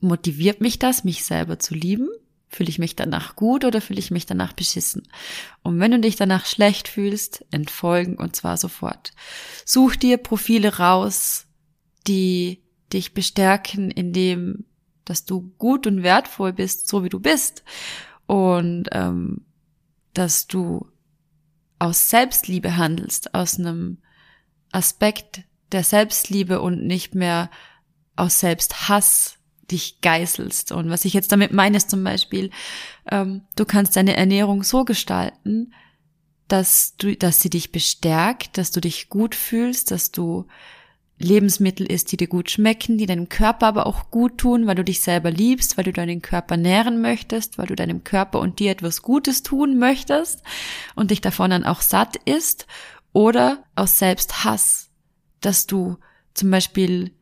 Motiviert 0.00 0.60
mich 0.60 0.78
das, 0.78 1.02
mich 1.02 1.24
selber 1.24 1.58
zu 1.58 1.74
lieben? 1.74 2.08
Fühle 2.48 2.68
ich 2.68 2.78
mich 2.78 2.94
danach 2.94 3.34
gut 3.34 3.64
oder 3.64 3.80
fühle 3.80 3.98
ich 3.98 4.10
mich 4.10 4.26
danach 4.26 4.52
beschissen? 4.52 5.08
Und 5.62 5.80
wenn 5.80 5.90
du 5.90 5.98
dich 5.98 6.16
danach 6.16 6.46
schlecht 6.46 6.88
fühlst, 6.88 7.44
entfolgen 7.50 8.16
und 8.16 8.36
zwar 8.36 8.56
sofort. 8.56 9.12
Such 9.64 9.96
dir 9.96 10.18
Profile 10.18 10.76
raus, 10.76 11.46
die 12.06 12.62
dich 12.92 13.14
bestärken 13.14 13.90
in 13.90 14.12
dem, 14.12 14.66
dass 15.04 15.24
du 15.24 15.52
gut 15.58 15.86
und 15.86 16.02
wertvoll 16.02 16.52
bist, 16.52 16.86
so 16.86 17.02
wie 17.02 17.08
du 17.08 17.18
bist. 17.18 17.64
Und 18.26 18.88
ähm, 18.92 19.46
dass 20.14 20.46
du 20.46 20.86
aus 21.78 22.10
Selbstliebe 22.10 22.76
handelst, 22.76 23.34
aus 23.34 23.58
einem 23.58 23.98
Aspekt 24.70 25.44
der 25.72 25.84
Selbstliebe 25.84 26.60
und 26.60 26.86
nicht 26.86 27.14
mehr 27.14 27.50
aus 28.16 28.40
Selbsthass 28.40 29.38
dich 29.70 30.00
geißelst. 30.00 30.72
Und 30.72 30.90
was 30.90 31.04
ich 31.04 31.12
jetzt 31.12 31.32
damit 31.32 31.52
meine, 31.52 31.76
ist 31.76 31.90
zum 31.90 32.04
Beispiel, 32.04 32.50
ähm, 33.10 33.42
du 33.56 33.64
kannst 33.64 33.96
deine 33.96 34.16
Ernährung 34.16 34.62
so 34.62 34.84
gestalten, 34.84 35.72
dass 36.48 36.96
du, 36.96 37.16
dass 37.16 37.40
sie 37.40 37.50
dich 37.50 37.72
bestärkt, 37.72 38.58
dass 38.58 38.70
du 38.70 38.80
dich 38.80 39.08
gut 39.08 39.34
fühlst, 39.34 39.90
dass 39.90 40.12
du 40.12 40.46
Lebensmittel 41.18 41.86
isst, 41.86 42.12
die 42.12 42.18
dir 42.18 42.28
gut 42.28 42.50
schmecken, 42.50 42.98
die 42.98 43.06
deinem 43.06 43.28
Körper 43.28 43.66
aber 43.66 43.86
auch 43.86 44.10
gut 44.10 44.38
tun, 44.38 44.66
weil 44.66 44.74
du 44.74 44.84
dich 44.84 45.00
selber 45.00 45.30
liebst, 45.30 45.76
weil 45.76 45.84
du 45.84 45.92
deinen 45.92 46.20
Körper 46.20 46.56
nähren 46.56 47.00
möchtest, 47.00 47.56
weil 47.56 47.66
du 47.66 47.74
deinem 47.74 48.04
Körper 48.04 48.38
und 48.38 48.58
dir 48.58 48.70
etwas 48.70 49.00
Gutes 49.00 49.42
tun 49.42 49.78
möchtest 49.78 50.42
und 50.94 51.10
dich 51.10 51.22
davon 51.22 51.50
dann 51.50 51.64
auch 51.64 51.80
satt 51.80 52.16
isst 52.26 52.66
oder 53.14 53.64
aus 53.74 53.98
Selbsthass, 53.98 54.85
dass 55.46 55.66
du 55.66 55.96
zum 56.34 56.50
Beispiel 56.50 57.12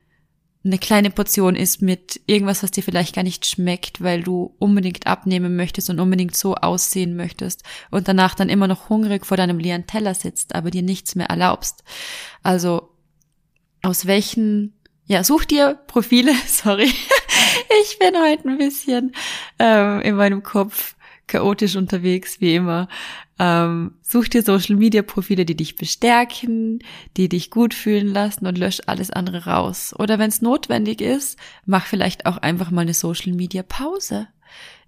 eine 0.64 0.78
kleine 0.78 1.10
Portion 1.10 1.56
isst 1.56 1.82
mit 1.82 2.22
irgendwas, 2.26 2.62
was 2.62 2.70
dir 2.70 2.82
vielleicht 2.82 3.14
gar 3.14 3.22
nicht 3.22 3.44
schmeckt, 3.44 4.02
weil 4.02 4.22
du 4.22 4.54
unbedingt 4.58 5.06
abnehmen 5.06 5.56
möchtest 5.56 5.90
und 5.90 6.00
unbedingt 6.00 6.34
so 6.34 6.54
aussehen 6.54 7.16
möchtest 7.16 7.64
und 7.90 8.08
danach 8.08 8.34
dann 8.34 8.48
immer 8.48 8.66
noch 8.66 8.88
hungrig 8.88 9.26
vor 9.26 9.36
deinem 9.36 9.58
leeren 9.58 9.86
Teller 9.86 10.14
sitzt, 10.14 10.54
aber 10.54 10.70
dir 10.70 10.82
nichts 10.82 11.16
mehr 11.16 11.26
erlaubst. 11.26 11.84
Also 12.42 12.88
aus 13.82 14.06
welchen, 14.06 14.72
ja, 15.04 15.22
such 15.22 15.44
dir 15.44 15.78
Profile, 15.86 16.32
sorry, 16.46 16.90
ich 17.82 17.98
bin 17.98 18.18
heute 18.18 18.48
ein 18.48 18.58
bisschen 18.58 19.14
ähm, 19.58 20.00
in 20.00 20.16
meinem 20.16 20.42
Kopf 20.42 20.93
chaotisch 21.26 21.76
unterwegs, 21.76 22.40
wie 22.40 22.54
immer. 22.54 22.88
Ähm, 23.38 23.94
such 24.02 24.28
dir 24.28 24.42
Social 24.42 24.76
Media 24.76 25.02
Profile, 25.02 25.44
die 25.44 25.56
dich 25.56 25.76
bestärken, 25.76 26.80
die 27.16 27.28
dich 27.28 27.50
gut 27.50 27.74
fühlen 27.74 28.08
lassen 28.08 28.46
und 28.46 28.58
lösch 28.58 28.80
alles 28.86 29.10
andere 29.10 29.46
raus. 29.46 29.94
Oder 29.98 30.18
wenn 30.18 30.28
es 30.28 30.42
notwendig 30.42 31.00
ist, 31.00 31.38
mach 31.66 31.86
vielleicht 31.86 32.26
auch 32.26 32.36
einfach 32.36 32.70
mal 32.70 32.82
eine 32.82 32.94
Social 32.94 33.32
Media 33.32 33.62
Pause. 33.62 34.28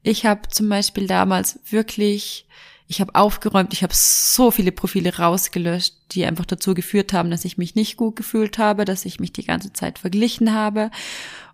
Ich 0.03 0.25
habe 0.25 0.49
zum 0.49 0.69
Beispiel 0.69 1.09
damals 1.09 1.59
wirklich, 1.69 2.47
ich 2.87 3.01
habe 3.01 3.17
aufgeräumt, 3.17 3.73
ich 3.73 3.83
habe 3.83 3.95
so 3.95 4.53
viele 4.53 4.71
Profile 4.71 5.17
rausgelöscht, 5.17 5.95
die 6.13 6.25
einfach 6.25 6.45
dazu 6.45 6.75
geführt 6.75 7.13
haben, 7.13 7.31
dass 7.31 7.45
ich 7.45 7.59
mich 7.59 7.75
nicht 7.75 7.97
gut 7.97 8.15
gefühlt 8.15 8.59
habe, 8.59 8.85
dass 8.85 9.05
ich 9.05 9.19
mich 9.19 9.33
die 9.33 9.45
ganze 9.45 9.73
Zeit 9.73 9.99
verglichen 9.99 10.53
habe. 10.53 10.93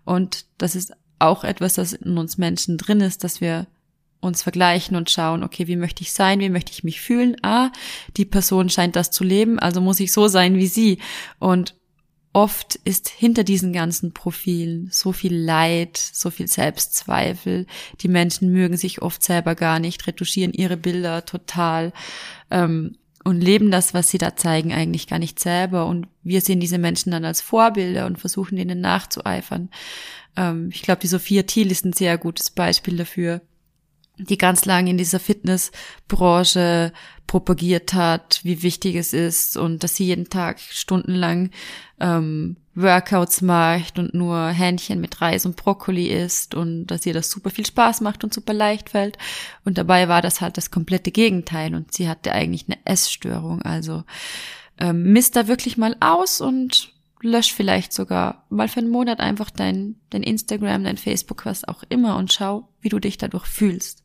Und 0.05 0.45
das 0.59 0.75
ist 0.75 0.93
auch 1.17 1.43
etwas, 1.43 1.75
das 1.75 1.93
in 1.93 2.17
uns 2.17 2.37
Menschen 2.37 2.77
drin 2.77 3.01
ist, 3.01 3.23
dass 3.23 3.41
wir 3.41 3.65
uns 4.23 4.43
vergleichen 4.43 4.95
und 4.95 5.09
schauen, 5.09 5.43
okay, 5.43 5.67
wie 5.67 5.75
möchte 5.75 6.01
ich 6.01 6.13
sein, 6.13 6.39
wie 6.39 6.49
möchte 6.49 6.71
ich 6.71 6.83
mich 6.83 7.01
fühlen? 7.01 7.35
Ah, 7.43 7.71
die 8.17 8.25
Person 8.25 8.69
scheint 8.69 8.95
das 8.95 9.11
zu 9.11 9.23
leben, 9.23 9.59
also 9.59 9.81
muss 9.81 9.99
ich 9.99 10.11
so 10.11 10.27
sein 10.27 10.55
wie 10.55 10.67
sie. 10.67 10.99
Und 11.39 11.75
oft 12.33 12.75
ist 12.83 13.09
hinter 13.09 13.43
diesen 13.43 13.73
ganzen 13.73 14.13
Profilen 14.13 14.89
so 14.91 15.11
viel 15.11 15.35
Leid, 15.35 15.97
so 15.97 16.31
viel 16.31 16.47
Selbstzweifel. 16.47 17.67
Die 18.01 18.07
Menschen 18.07 18.51
mögen 18.51 18.75
sich 18.75 19.01
oft 19.01 19.23
selber 19.23 19.55
gar 19.55 19.79
nicht, 19.79 20.05
retuschieren 20.07 20.51
ihre 20.51 20.77
Bilder 20.77 21.25
total 21.25 21.93
ähm, 22.49 22.97
und 23.23 23.39
leben 23.39 23.71
das, 23.71 23.93
was 23.93 24.09
sie 24.09 24.17
da 24.17 24.35
zeigen, 24.35 24.73
eigentlich 24.73 25.07
gar 25.07 25.19
nicht 25.19 25.39
selber. 25.39 25.85
Und 25.85 26.07
wir 26.23 26.41
sehen 26.41 26.59
diese 26.59 26.79
Menschen 26.79 27.11
dann 27.11 27.23
als 27.23 27.39
Vorbilder 27.39 28.05
und 28.07 28.17
versuchen 28.17 28.57
denen 28.57 28.81
nachzueifern. 28.81 29.69
Ähm, 30.35 30.69
ich 30.73 30.81
glaube, 30.81 31.01
die 31.01 31.07
Sophia 31.07 31.43
Thiel 31.43 31.71
ist 31.71 31.85
ein 31.85 31.93
sehr 31.93 32.17
gutes 32.17 32.49
Beispiel 32.49 32.97
dafür 32.97 33.41
die 34.17 34.37
ganz 34.37 34.65
lange 34.65 34.91
in 34.91 34.97
dieser 34.97 35.19
Fitnessbranche 35.19 36.93
propagiert 37.27 37.93
hat, 37.93 38.41
wie 38.43 38.61
wichtig 38.61 38.95
es 38.95 39.13
ist 39.13 39.57
und 39.57 39.83
dass 39.83 39.95
sie 39.95 40.05
jeden 40.05 40.29
Tag 40.29 40.59
stundenlang 40.59 41.49
ähm, 41.99 42.57
Workouts 42.75 43.41
macht 43.41 43.99
und 43.99 44.13
nur 44.13 44.49
Hähnchen 44.49 44.99
mit 44.99 45.21
Reis 45.21 45.45
und 45.45 45.55
Brokkoli 45.55 46.07
isst 46.07 46.55
und 46.55 46.87
dass 46.87 47.05
ihr 47.05 47.13
das 47.13 47.29
super 47.29 47.49
viel 47.49 47.65
Spaß 47.65 48.01
macht 48.01 48.23
und 48.23 48.33
super 48.33 48.53
leicht 48.53 48.89
fällt. 48.89 49.17
Und 49.63 49.77
dabei 49.77 50.07
war 50.07 50.21
das 50.21 50.41
halt 50.41 50.57
das 50.57 50.71
komplette 50.71 51.11
Gegenteil 51.11 51.75
und 51.75 51.93
sie 51.93 52.09
hatte 52.09 52.31
eigentlich 52.31 52.65
eine 52.67 52.77
Essstörung. 52.85 53.61
Also 53.61 54.03
ähm, 54.79 55.11
misst 55.13 55.35
da 55.35 55.47
wirklich 55.47 55.77
mal 55.77 55.95
aus 55.99 56.41
und 56.41 56.92
lösch 57.23 57.53
vielleicht 57.53 57.93
sogar 57.93 58.45
mal 58.49 58.67
für 58.67 58.79
einen 58.79 58.89
Monat 58.89 59.19
einfach 59.19 59.49
dein, 59.49 59.95
dein 60.09 60.23
Instagram, 60.23 60.83
dein 60.83 60.97
Facebook, 60.97 61.45
was 61.45 61.67
auch 61.67 61.83
immer 61.89 62.17
und 62.17 62.31
schau, 62.31 62.69
wie 62.81 62.89
du 62.89 62.99
dich 62.99 63.17
dadurch 63.17 63.45
fühlst. 63.45 64.03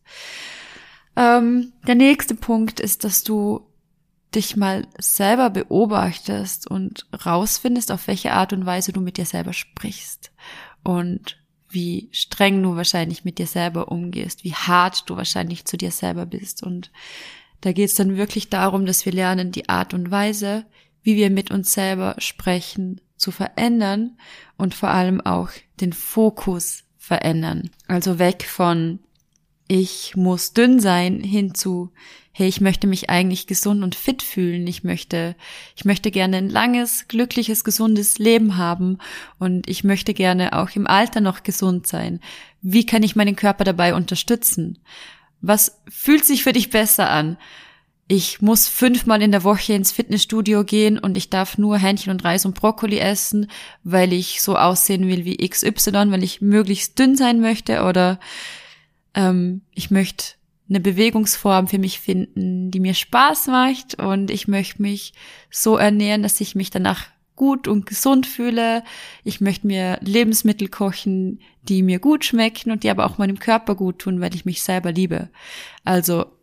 Ähm, 1.17 1.73
der 1.87 1.97
nächste 1.97 2.35
Punkt 2.35 2.81
ist, 2.81 3.05
dass 3.05 3.25
du 3.25 3.67
dich 4.35 4.57
mal 4.57 4.87
selber 4.99 5.51
beobachtest 5.51 6.71
und 6.71 7.07
rausfindest, 7.25 7.91
auf 7.91 8.07
welche 8.07 8.33
Art 8.33 8.53
und 8.53 8.67
Weise 8.67 8.93
du 8.93 9.01
mit 9.01 9.17
dir 9.17 9.25
selber 9.25 9.53
sprichst 9.53 10.33
und 10.85 11.39
wie 11.71 12.09
streng 12.13 12.63
du 12.63 12.77
wahrscheinlich 12.77 13.25
mit 13.25 13.39
dir 13.39 13.47
selber 13.47 13.91
umgehst, 13.91 14.45
wie 14.45 14.55
hart 14.55 15.09
du 15.11 15.17
wahrscheinlich 15.17 15.65
zu 15.65 15.77
dir 15.77 15.91
selber 15.91 16.25
bist. 16.25 16.63
Und 16.63 16.91
da 17.61 17.73
geht 17.73 17.89
es 17.89 17.95
dann 17.95 18.17
wirklich 18.17 18.49
darum, 18.49 18.87
dass 18.87 19.05
wir 19.05 19.13
lernen, 19.13 19.53
die 19.53 19.69
Art 19.69 19.93
und 19.93 20.11
Weise, 20.11 20.65
wie 21.03 21.17
wir 21.17 21.31
mit 21.31 21.51
uns 21.51 21.73
selber 21.73 22.15
sprechen, 22.19 23.01
zu 23.19 23.31
verändern 23.31 24.17
und 24.57 24.75
vor 24.75 24.91
allem 24.91 25.21
auch 25.21 25.51
den 25.81 25.93
Fokus 25.93 26.85
verändern. 26.97 27.71
Also 27.87 28.19
weg 28.19 28.45
von 28.45 29.01
ich 29.69 30.17
muss 30.17 30.55
dünn 30.55 30.81
sein 30.81 31.21
hin 31.21 31.55
zu 31.55 31.93
hey, 32.39 32.47
ich 32.47 32.61
möchte 32.61 32.87
mich 32.87 33.11
eigentlich 33.11 33.49
gesund 33.49 33.83
und 33.83 33.97
fit 33.97 34.23
fühlen. 34.23 34.69
Ich 34.69 34.85
möchte, 34.85 35.35
ich 35.75 35.85
möchte 35.85 36.13
gerne 36.13 36.37
ein 36.37 36.49
langes, 36.49 37.09
glückliches, 37.09 37.65
gesundes 37.65 38.21
Leben 38.21 38.57
haben 38.57 38.99
und 39.41 39.69
ich 39.69 39.83
möchte 39.83 40.15
gerne 40.15 40.53
auch 40.53 40.71
im 40.77 40.87
Alter 40.87 41.21
noch 41.21 41.43
gesund 41.43 41.89
sein. 41.89 42.21
Wie 42.63 42.87
kann 42.87 43.03
ich 43.03 43.17
meinen 43.17 43.35
Körper 43.35 43.65
dabei 43.65 43.93
unterstützen? 43.93 44.79
Was 45.41 45.81
fühlt 45.89 46.25
sich 46.25 46.45
für 46.45 46.53
dich 46.53 46.71
besser 46.71 47.11
an? 47.11 47.39
Ich 48.11 48.41
muss 48.41 48.69
fünfmal 48.69 49.21
in 49.21 49.33
der 49.33 49.45
Woche 49.45 49.75
ins 49.75 49.93
Fitnessstudio 49.93 50.65
gehen 50.65 50.99
und 50.99 51.19
ich 51.19 51.29
darf 51.29 51.59
nur 51.59 51.77
Hähnchen 51.77 52.11
und 52.11 52.25
Reis 52.25 52.47
und 52.47 52.59
Brokkoli 52.59 52.99
essen, 52.99 53.51
weil 53.85 54.15
ich 54.15 54.41
so 54.41 54.57
aussehen 54.57 55.07
will 55.07 55.27
wie 55.27 55.47
XY, 55.47 56.11
weil 56.11 56.25
ich 56.25 56.41
möglichst 56.41 56.99
dünn 56.99 57.17
sein 57.17 57.41
möchte 57.41 57.85
oder 57.85 58.19
ähm, 59.15 59.61
ich 59.75 59.91
möchte 59.91 60.37
eine 60.71 60.81
Bewegungsform 60.81 61.69
für 61.69 61.79
mich 61.79 62.01
finden, 62.01 62.71
die 62.71 62.81
mir 62.81 62.95
Spaß 62.95 63.49
macht 63.49 63.97
und 63.97 64.31
ich 64.31 64.49
möchte 64.49 64.81
mich 64.81 65.13
so 65.51 65.77
ernähren, 65.77 66.23
dass 66.23 66.41
ich 66.41 66.55
mich 66.55 66.71
danach 66.71 67.05
gut 67.37 67.69
und 67.69 67.85
gesund 67.85 68.27
fühle. 68.27 68.85
Ich 69.23 69.43
möchte 69.43 69.67
mir 69.67 69.99
Lebensmittel 70.01 70.69
kochen, 70.69 71.41
die 71.63 71.83
mir 71.83 71.99
gut 71.99 72.25
schmecken 72.25 72.71
und 72.71 72.85
die 72.85 72.91
aber 72.91 73.05
auch 73.05 73.19
meinem 73.19 73.39
Körper 73.39 73.75
gut 73.75 73.99
tun, 74.01 74.21
weil 74.21 74.35
ich 74.35 74.47
mich 74.47 74.63
selber 74.63 74.93
liebe. 74.93 75.29
Also 75.85 76.38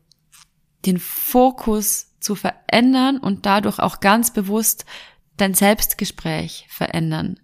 den 0.86 1.00
Fokus 1.00 2.14
zu 2.20 2.36
verändern 2.36 3.18
und 3.18 3.46
dadurch 3.46 3.80
auch 3.80 4.00
ganz 4.00 4.32
bewusst 4.32 4.86
dein 5.38 5.54
Selbstgespräch 5.54 6.66
verändern. 6.70 7.40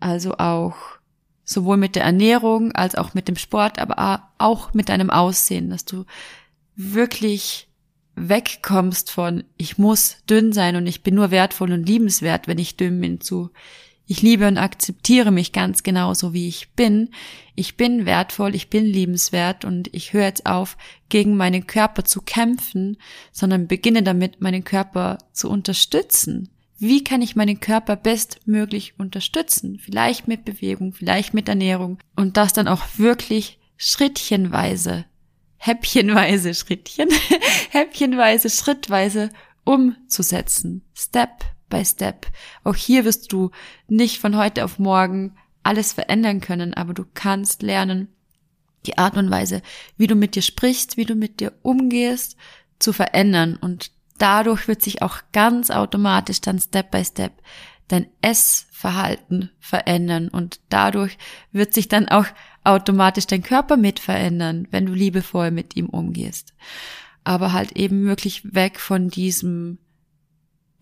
Also 0.00 0.34
auch 0.38 0.74
sowohl 1.44 1.76
mit 1.76 1.96
der 1.96 2.04
Ernährung 2.04 2.72
als 2.72 2.94
auch 2.94 3.14
mit 3.14 3.28
dem 3.28 3.36
Sport, 3.36 3.78
aber 3.78 4.30
auch 4.38 4.74
mit 4.74 4.88
deinem 4.88 5.10
Aussehen, 5.10 5.70
dass 5.70 5.84
du 5.84 6.04
wirklich 6.76 7.68
wegkommst 8.14 9.10
von 9.10 9.44
ich 9.56 9.78
muss 9.78 10.18
dünn 10.28 10.52
sein 10.52 10.76
und 10.76 10.86
ich 10.86 11.02
bin 11.02 11.14
nur 11.14 11.30
wertvoll 11.30 11.72
und 11.72 11.86
liebenswert, 11.86 12.46
wenn 12.46 12.58
ich 12.58 12.76
dünn 12.76 13.00
bin, 13.00 13.20
zu 13.20 13.50
ich 14.06 14.22
liebe 14.22 14.48
und 14.48 14.58
akzeptiere 14.58 15.30
mich 15.30 15.52
ganz 15.52 15.82
genauso, 15.82 16.32
wie 16.32 16.48
ich 16.48 16.72
bin. 16.72 17.10
Ich 17.54 17.76
bin 17.76 18.04
wertvoll, 18.04 18.54
ich 18.54 18.68
bin 18.68 18.84
liebenswert 18.84 19.64
und 19.64 19.92
ich 19.94 20.12
höre 20.12 20.24
jetzt 20.24 20.46
auf, 20.46 20.76
gegen 21.08 21.36
meinen 21.36 21.66
Körper 21.66 22.04
zu 22.04 22.20
kämpfen, 22.20 22.96
sondern 23.30 23.68
beginne 23.68 24.02
damit, 24.02 24.40
meinen 24.40 24.64
Körper 24.64 25.18
zu 25.32 25.48
unterstützen. 25.48 26.48
Wie 26.78 27.04
kann 27.04 27.22
ich 27.22 27.36
meinen 27.36 27.60
Körper 27.60 27.94
bestmöglich 27.94 28.98
unterstützen? 28.98 29.78
Vielleicht 29.78 30.26
mit 30.26 30.44
Bewegung, 30.44 30.92
vielleicht 30.92 31.32
mit 31.32 31.48
Ernährung 31.48 31.98
und 32.16 32.36
das 32.36 32.52
dann 32.52 32.66
auch 32.66 32.82
wirklich 32.96 33.60
schrittchenweise, 33.76 35.04
häppchenweise 35.58 36.54
Schrittchen, 36.54 37.08
häppchenweise, 37.70 38.50
schrittweise 38.50 39.30
umzusetzen. 39.64 40.82
Step 40.92 41.44
by 41.72 41.84
Step. 41.84 42.26
Auch 42.62 42.76
hier 42.76 43.04
wirst 43.04 43.32
du 43.32 43.50
nicht 43.88 44.20
von 44.20 44.36
heute 44.36 44.64
auf 44.64 44.78
morgen 44.78 45.34
alles 45.64 45.92
verändern 45.92 46.40
können, 46.40 46.74
aber 46.74 46.94
du 46.94 47.04
kannst 47.14 47.62
lernen, 47.62 48.08
die 48.86 48.98
Art 48.98 49.16
und 49.16 49.30
Weise, 49.30 49.62
wie 49.96 50.06
du 50.06 50.14
mit 50.14 50.34
dir 50.34 50.42
sprichst, 50.42 50.96
wie 50.96 51.04
du 51.04 51.14
mit 51.14 51.40
dir 51.40 51.52
umgehst, 51.62 52.36
zu 52.78 52.92
verändern. 52.92 53.56
Und 53.56 53.90
dadurch 54.18 54.68
wird 54.68 54.82
sich 54.82 55.02
auch 55.02 55.18
ganz 55.32 55.70
automatisch 55.70 56.40
dann 56.40 56.58
Step 56.58 56.90
by 56.90 57.04
Step 57.04 57.32
dein 57.88 58.06
Essverhalten 58.20 59.50
verändern. 59.60 60.28
Und 60.28 60.60
dadurch 60.68 61.16
wird 61.52 61.74
sich 61.74 61.88
dann 61.88 62.08
auch 62.08 62.26
automatisch 62.64 63.26
dein 63.26 63.42
Körper 63.42 63.76
mit 63.76 63.98
verändern, 63.98 64.66
wenn 64.70 64.86
du 64.86 64.92
liebevoll 64.92 65.50
mit 65.50 65.76
ihm 65.76 65.86
umgehst. 65.86 66.54
Aber 67.24 67.52
halt 67.52 67.72
eben 67.72 68.04
wirklich 68.04 68.54
weg 68.54 68.80
von 68.80 69.08
diesem 69.08 69.78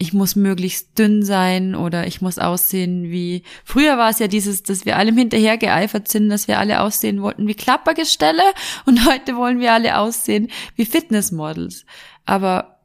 ich 0.01 0.15
muss 0.15 0.35
möglichst 0.35 0.99
dünn 0.99 1.23
sein 1.23 1.75
oder 1.75 2.07
ich 2.07 2.23
muss 2.23 2.39
aussehen 2.39 3.11
wie, 3.11 3.43
früher 3.65 3.99
war 3.99 4.09
es 4.09 4.19
ja 4.19 4.29
dieses, 4.29 4.63
dass 4.63 4.87
wir 4.87 4.97
alle 4.97 5.13
hinterher 5.13 5.59
geeifert 5.59 6.09
sind, 6.09 6.31
dass 6.31 6.49
wir 6.49 6.59
alle 6.59 6.81
aussehen 6.81 7.21
wollten 7.21 7.47
wie 7.47 7.55
Klappergestelle 7.55 8.43
und 8.87 9.07
heute 9.07 9.37
wollen 9.37 9.61
wir 9.61 9.75
alle 9.75 9.99
aussehen 9.99 10.49
wie 10.75 10.87
Fitnessmodels. 10.87 11.85
Aber 12.25 12.81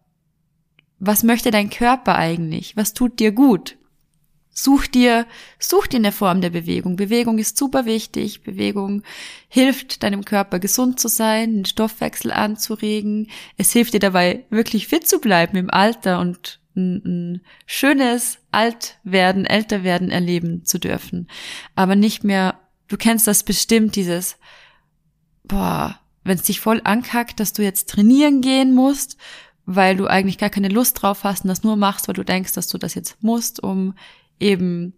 was 0.99 1.23
möchte 1.23 1.51
dein 1.51 1.69
Körper 1.69 2.15
eigentlich? 2.15 2.75
Was 2.75 2.93
tut 2.93 3.17
dir 3.21 3.31
gut? 3.31 3.77
Such 4.51 4.87
dir, 4.87 5.25
such 5.57 5.87
dir 5.87 5.97
eine 5.97 6.11
Form 6.11 6.41
der 6.41 6.49
Bewegung. 6.49 6.97
Bewegung 6.97 7.39
ist 7.39 7.57
super 7.57 7.85
wichtig. 7.85 8.43
Bewegung 8.43 9.03
hilft 9.47 10.03
deinem 10.03 10.25
Körper 10.25 10.59
gesund 10.59 10.99
zu 10.99 11.07
sein, 11.07 11.55
den 11.55 11.65
Stoffwechsel 11.65 12.31
anzuregen. 12.31 13.29
Es 13.55 13.71
hilft 13.71 13.93
dir 13.93 13.99
dabei, 13.99 14.45
wirklich 14.49 14.87
fit 14.87 15.07
zu 15.07 15.19
bleiben 15.19 15.55
im 15.55 15.69
Alter 15.69 16.19
und 16.19 16.59
ein, 16.75 17.01
ein 17.05 17.41
schönes 17.65 18.39
Altwerden, 18.51 19.45
Älterwerden 19.45 20.09
erleben 20.09 20.65
zu 20.65 20.79
dürfen. 20.79 21.27
Aber 21.75 21.95
nicht 21.95 22.23
mehr, 22.23 22.59
du 22.87 22.97
kennst 22.97 23.27
das 23.27 23.43
bestimmt, 23.43 23.95
dieses, 23.95 24.37
boah, 25.43 25.99
wenn 26.23 26.37
es 26.37 26.43
dich 26.43 26.59
voll 26.59 26.81
ankackt, 26.83 27.39
dass 27.39 27.53
du 27.53 27.63
jetzt 27.63 27.89
trainieren 27.89 28.41
gehen 28.41 28.73
musst, 28.73 29.17
weil 29.65 29.95
du 29.95 30.07
eigentlich 30.07 30.37
gar 30.37 30.49
keine 30.49 30.69
Lust 30.69 31.01
drauf 31.01 31.23
hast 31.23 31.43
und 31.43 31.47
das 31.47 31.63
nur 31.63 31.75
machst, 31.75 32.07
weil 32.07 32.15
du 32.15 32.23
denkst, 32.23 32.53
dass 32.53 32.67
du 32.67 32.77
das 32.77 32.93
jetzt 32.93 33.21
musst, 33.23 33.61
um 33.61 33.95
eben 34.39 34.93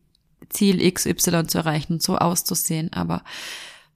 Ziel 0.50 0.92
XY 0.92 1.48
zu 1.48 1.58
erreichen 1.58 1.94
und 1.94 2.04
so 2.04 2.18
auszusehen. 2.18 2.92
Aber 2.94 3.24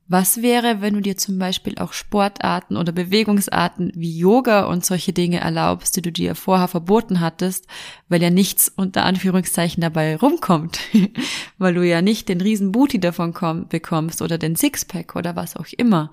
was 0.08 0.42
wäre, 0.42 0.82
wenn 0.82 0.96
du 0.96 1.00
dir 1.00 1.16
zum 1.16 1.40
Beispiel 1.40 1.78
auch 1.78 1.94
Sportarten 1.94 2.76
oder 2.76 2.92
Bewegungsarten 2.92 3.94
wie 3.96 4.18
Yoga 4.18 4.66
und 4.66 4.86
solche 4.86 5.14
Dinge 5.14 5.40
erlaubst, 5.40 5.96
die 5.96 6.02
du 6.02 6.12
dir 6.12 6.36
vorher 6.36 6.68
verboten 6.68 7.22
hattest, 7.22 7.66
weil 8.10 8.22
ja 8.22 8.30
nichts 8.30 8.68
unter 8.76 9.06
Anführungszeichen 9.06 9.80
dabei 9.80 10.18
rumkommt, 10.18 10.80
weil 11.58 11.76
du 11.76 11.88
ja 11.88 12.02
nicht 12.02 12.28
den 12.28 12.42
riesen 12.42 12.74
Booty 12.74 13.00
davon 13.00 13.34
komm, 13.34 13.70
bekommst 13.70 14.22
oder 14.22 14.38
den 14.38 14.58
Sixpack 14.58 15.16
oder 15.16 15.38
was 15.38 15.56
auch 15.56 15.68
immer. 15.78 16.12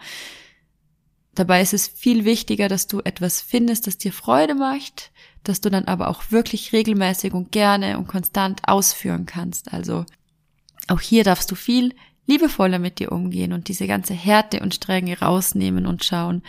Dabei 1.34 1.60
ist 1.60 1.74
es 1.74 1.88
viel 1.88 2.24
wichtiger, 2.24 2.68
dass 2.68 2.86
du 2.88 3.00
etwas 3.00 3.40
findest, 3.40 3.86
das 3.86 3.98
dir 3.98 4.12
Freude 4.12 4.54
macht, 4.54 5.12
dass 5.44 5.60
du 5.60 5.70
dann 5.70 5.84
aber 5.84 6.08
auch 6.08 6.30
wirklich 6.30 6.72
regelmäßig 6.72 7.32
und 7.32 7.52
gerne 7.52 7.98
und 7.98 8.06
konstant 8.06 8.62
ausführen 8.66 9.26
kannst. 9.26 9.72
Also 9.72 10.04
auch 10.88 11.00
hier 11.00 11.24
darfst 11.24 11.50
du 11.50 11.54
viel 11.54 11.94
liebevoller 12.28 12.78
mit 12.78 13.00
dir 13.00 13.10
umgehen 13.10 13.52
und 13.52 13.66
diese 13.68 13.88
ganze 13.88 14.14
Härte 14.14 14.60
und 14.60 14.74
Strenge 14.74 15.18
rausnehmen 15.18 15.86
und 15.86 16.04
schauen, 16.04 16.42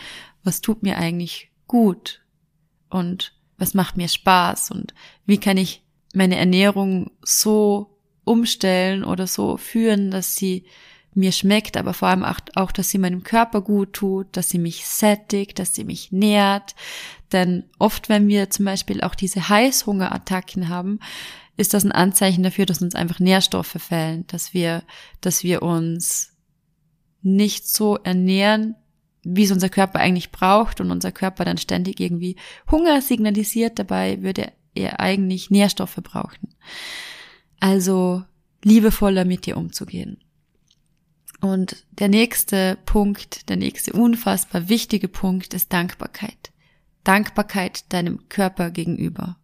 was 0.44 0.60
tut 0.60 0.82
mir 0.82 0.98
eigentlich 0.98 1.50
gut 1.66 2.20
und 2.90 3.32
was 3.58 3.74
macht 3.74 3.96
mir 3.96 4.08
Spaß 4.08 4.70
und 4.70 4.94
wie 5.26 5.38
kann 5.38 5.56
ich 5.56 5.82
meine 6.14 6.36
Ernährung 6.36 7.10
so 7.22 7.98
umstellen 8.24 9.04
oder 9.04 9.26
so 9.26 9.56
führen, 9.56 10.10
dass 10.10 10.36
sie 10.36 10.64
mir 11.14 11.32
schmeckt, 11.32 11.76
aber 11.76 11.92
vor 11.92 12.08
allem 12.08 12.24
auch, 12.24 12.70
dass 12.72 12.90
sie 12.90 12.98
meinem 12.98 13.22
Körper 13.22 13.62
gut 13.62 13.94
tut, 13.94 14.28
dass 14.36 14.48
sie 14.48 14.58
mich 14.58 14.86
sättigt, 14.86 15.58
dass 15.58 15.74
sie 15.74 15.84
mich 15.84 16.12
nährt. 16.12 16.74
Denn 17.32 17.64
oft, 17.78 18.08
wenn 18.08 18.28
wir 18.28 18.50
zum 18.50 18.64
Beispiel 18.64 19.00
auch 19.00 19.14
diese 19.14 19.48
Heißhungerattacken 19.48 20.68
haben, 20.68 21.00
ist 21.60 21.74
das 21.74 21.84
ein 21.84 21.92
Anzeichen 21.92 22.42
dafür, 22.42 22.66
dass 22.66 22.80
uns 22.80 22.94
einfach 22.94 23.20
Nährstoffe 23.20 23.76
fehlen, 23.78 24.26
dass 24.28 24.54
wir, 24.54 24.82
dass 25.20 25.44
wir 25.44 25.62
uns 25.62 26.32
nicht 27.22 27.68
so 27.68 27.96
ernähren, 27.96 28.76
wie 29.22 29.44
es 29.44 29.52
unser 29.52 29.68
Körper 29.68 30.00
eigentlich 30.00 30.32
braucht 30.32 30.80
und 30.80 30.90
unser 30.90 31.12
Körper 31.12 31.44
dann 31.44 31.58
ständig 31.58 32.00
irgendwie 32.00 32.36
Hunger 32.70 33.02
signalisiert, 33.02 33.78
dabei 33.78 34.22
würde 34.22 34.52
er 34.74 35.00
eigentlich 35.00 35.50
Nährstoffe 35.50 36.00
brauchen. 36.02 36.54
Also 37.60 38.24
liebevoller 38.64 39.26
mit 39.26 39.44
dir 39.44 39.58
umzugehen. 39.58 40.24
Und 41.42 41.84
der 41.90 42.08
nächste 42.08 42.78
Punkt, 42.86 43.48
der 43.50 43.56
nächste 43.56 43.92
unfassbar 43.92 44.68
wichtige 44.68 45.08
Punkt 45.08 45.52
ist 45.52 45.72
Dankbarkeit. 45.72 46.52
Dankbarkeit 47.04 47.92
deinem 47.92 48.28
Körper 48.28 48.70
gegenüber. 48.70 49.39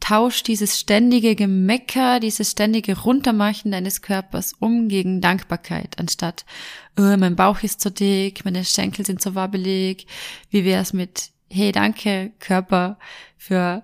Tausch 0.00 0.42
dieses 0.42 0.78
ständige 0.78 1.34
Gemecker, 1.34 2.20
dieses 2.20 2.50
ständige 2.50 2.98
Runtermachen 2.98 3.72
deines 3.72 4.02
Körpers 4.02 4.52
um 4.60 4.88
gegen 4.88 5.20
Dankbarkeit, 5.20 5.98
anstatt, 5.98 6.44
oh, 6.98 7.16
mein 7.16 7.36
Bauch 7.36 7.62
ist 7.62 7.80
zu 7.80 7.90
dick, 7.90 8.44
meine 8.44 8.64
Schenkel 8.64 9.06
sind 9.06 9.22
zu 9.22 9.34
wabbelig. 9.34 10.06
Wie 10.50 10.64
wär's 10.64 10.92
mit, 10.92 11.30
hey, 11.50 11.72
danke 11.72 12.32
Körper 12.38 12.98
für 13.38 13.82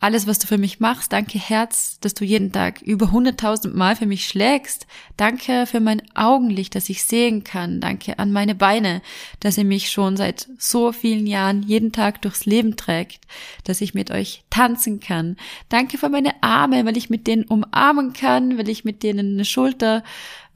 alles, 0.00 0.26
was 0.26 0.38
du 0.38 0.46
für 0.46 0.58
mich 0.58 0.78
machst. 0.78 1.12
Danke 1.12 1.38
Herz, 1.38 1.98
dass 2.00 2.14
du 2.14 2.24
jeden 2.24 2.52
Tag 2.52 2.82
über 2.82 3.12
hunderttausend 3.12 3.74
Mal 3.74 3.96
für 3.96 4.06
mich 4.06 4.26
schlägst. 4.26 4.86
Danke 5.16 5.66
für 5.66 5.80
mein 5.80 6.02
Augenlicht, 6.14 6.74
dass 6.74 6.88
ich 6.88 7.02
sehen 7.04 7.44
kann. 7.44 7.80
Danke 7.80 8.18
an 8.18 8.30
meine 8.30 8.54
Beine, 8.54 9.00
dass 9.40 9.58
ihr 9.58 9.64
mich 9.64 9.90
schon 9.90 10.16
seit 10.16 10.48
so 10.58 10.92
vielen 10.92 11.26
Jahren 11.26 11.62
jeden 11.62 11.92
Tag 11.92 12.22
durchs 12.22 12.44
Leben 12.46 12.76
trägt, 12.76 13.20
dass 13.64 13.80
ich 13.80 13.94
mit 13.94 14.10
euch 14.10 14.44
tanzen 14.50 15.00
kann. 15.00 15.36
Danke 15.68 15.98
für 15.98 16.08
meine 16.08 16.42
Arme, 16.42 16.84
weil 16.84 16.96
ich 16.96 17.10
mit 17.10 17.26
denen 17.26 17.44
umarmen 17.44 18.12
kann, 18.12 18.58
weil 18.58 18.68
ich 18.68 18.84
mit 18.84 19.02
denen 19.02 19.34
eine 19.34 19.44
Schulter 19.44 20.04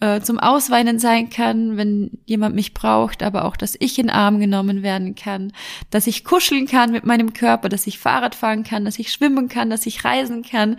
äh, 0.00 0.20
zum 0.20 0.38
Ausweinen 0.38 0.98
sein 0.98 1.30
kann, 1.30 1.76
wenn 1.76 2.18
jemand 2.26 2.54
mich 2.54 2.74
braucht, 2.74 3.22
aber 3.22 3.44
auch, 3.44 3.56
dass 3.56 3.76
ich 3.78 3.98
in 3.98 4.06
den 4.06 4.14
Arm 4.14 4.40
genommen 4.40 4.82
werden 4.82 5.14
kann, 5.14 5.52
dass 5.90 6.06
ich 6.06 6.24
kuscheln 6.24 6.66
kann 6.66 6.90
mit 6.90 7.04
meinem 7.04 7.32
Körper, 7.32 7.68
dass 7.68 7.86
ich 7.86 7.98
Fahrrad 7.98 8.34
fahren 8.34 8.64
kann, 8.64 8.84
dass 8.84 8.98
ich 8.98 9.12
schwimmen 9.12 9.48
kann, 9.48 9.70
dass 9.70 9.86
ich 9.86 10.04
reisen 10.04 10.42
kann, 10.42 10.76